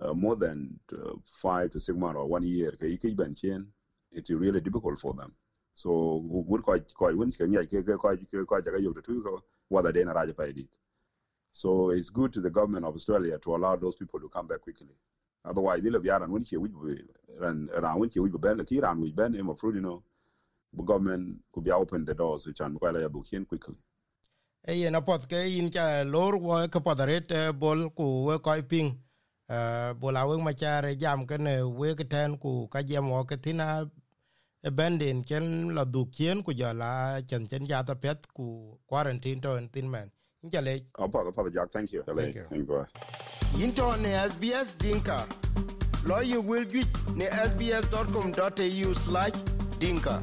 uh, 0.01 0.15
more 0.15 0.37
than 0.37 0.79
uh, 0.93 1.15
five 1.25 1.71
to 1.71 1.81
six 1.81 1.97
months 1.99 2.17
or 2.19 2.27
one 2.27 2.43
year 2.45 2.73
ke 2.73 2.85
iki 2.85 3.15
ben 3.15 3.35
chen 3.35 3.67
it's 4.13 4.31
really 4.31 4.61
difficult 4.61 4.99
for 4.99 5.13
them 5.15 5.33
so 5.75 6.23
would 6.25 6.63
quite 6.63 6.93
quite 6.95 7.17
win 7.17 7.33
can 7.33 7.53
yeah 7.53 7.63
ke 7.63 7.99
quite 7.99 8.21
quite 8.47 8.65
jaga 8.65 8.83
yo 8.83 8.93
tu 8.93 9.23
ko 9.23 9.43
whether 9.69 9.93
they 9.93 10.05
na 10.05 10.13
raja 10.13 10.35
so 11.53 11.91
it's 11.91 12.11
good 12.11 12.33
to 12.33 12.41
the 12.41 12.51
government 12.51 12.85
of 12.85 12.95
Australia 12.95 13.39
to 13.39 13.55
allow 13.55 13.77
those 13.77 13.97
people 13.97 14.21
to 14.21 14.29
come 14.29 14.47
back 14.47 14.61
quickly 14.61 14.95
otherwise 15.45 15.83
they'll 15.83 16.01
be 16.01 16.09
around 16.11 16.31
when 16.31 16.45
we 16.53 17.03
ran 17.39 17.69
around 17.75 17.99
when 17.99 18.11
we 18.17 18.31
ben 18.31 18.57
the 18.57 18.65
kiran 18.65 18.99
we 19.01 19.13
ben 19.13 19.35
em 19.35 19.55
fruit 19.57 19.75
you 19.75 19.81
know 19.81 20.03
the 20.75 20.83
government 20.83 21.39
could 21.53 21.65
be 21.65 21.71
open 21.71 22.05
the 22.05 22.15
doors 22.15 22.47
which 22.47 22.61
and 22.61 22.79
quite 22.79 23.13
book 23.13 23.27
quickly 23.49 23.75
e 24.69 24.75
yen 24.83 24.95
apoth 24.95 25.27
ke 25.27 25.39
yin 25.51 25.71
cha 25.71 26.03
lor 26.05 26.37
wo 26.37 26.69
ke 26.69 26.81
podaret 26.85 27.33
bol 27.59 27.91
ku 27.91 28.25
we 28.27 28.39
ko 28.39 28.63
ping 28.63 28.95
uh, 29.49 29.93
bol 29.95 30.17
awe 30.17 30.39
ma 30.39 30.53
chare 30.53 30.95
jam 30.97 31.27
ke 31.27 31.39
ne 31.39 31.63
we 31.63 31.95
ke 31.95 32.09
ten 32.09 32.39
ku 32.39 32.69
ka 32.69 32.83
jem 32.83 33.11
wo 33.11 33.25
ke 33.25 33.37
tina 33.43 33.67
e 33.83 34.02
benden 34.71 35.25
ken 35.25 35.75
la 35.75 35.85
du 35.85 36.07
kien 36.07 36.43
ku 36.43 36.53
ja 36.53 36.73
la 36.73 37.21
chen 37.29 37.49
chen 37.49 37.67
ja 37.67 37.83
ta 37.83 37.95
pet 37.95 38.27
ku 38.37 38.79
quarantine 38.87 39.41
to 39.41 39.57
en 39.57 39.69
tin 39.69 39.91
men 39.91 40.11
in 40.43 40.51
ja 40.53 40.61
le 40.61 40.75
o 40.99 41.09
pa 41.09 41.19
pa 41.37 41.43
ja 41.55 41.67
thank 41.67 41.93
you 41.93 42.03
Thank 42.03 42.35
you. 42.35 42.45
thank 42.51 42.69
you 42.69 42.87
into 43.61 43.85
ne 44.01 44.13
SBS 44.29 44.73
Dinka. 44.79 45.27
Lawyer 46.07 46.41
will 46.41 46.65
get 46.65 46.89
ne 47.15 47.27
sbs.com.au 47.27 48.95
slash 48.95 49.37
dinka. 49.79 50.21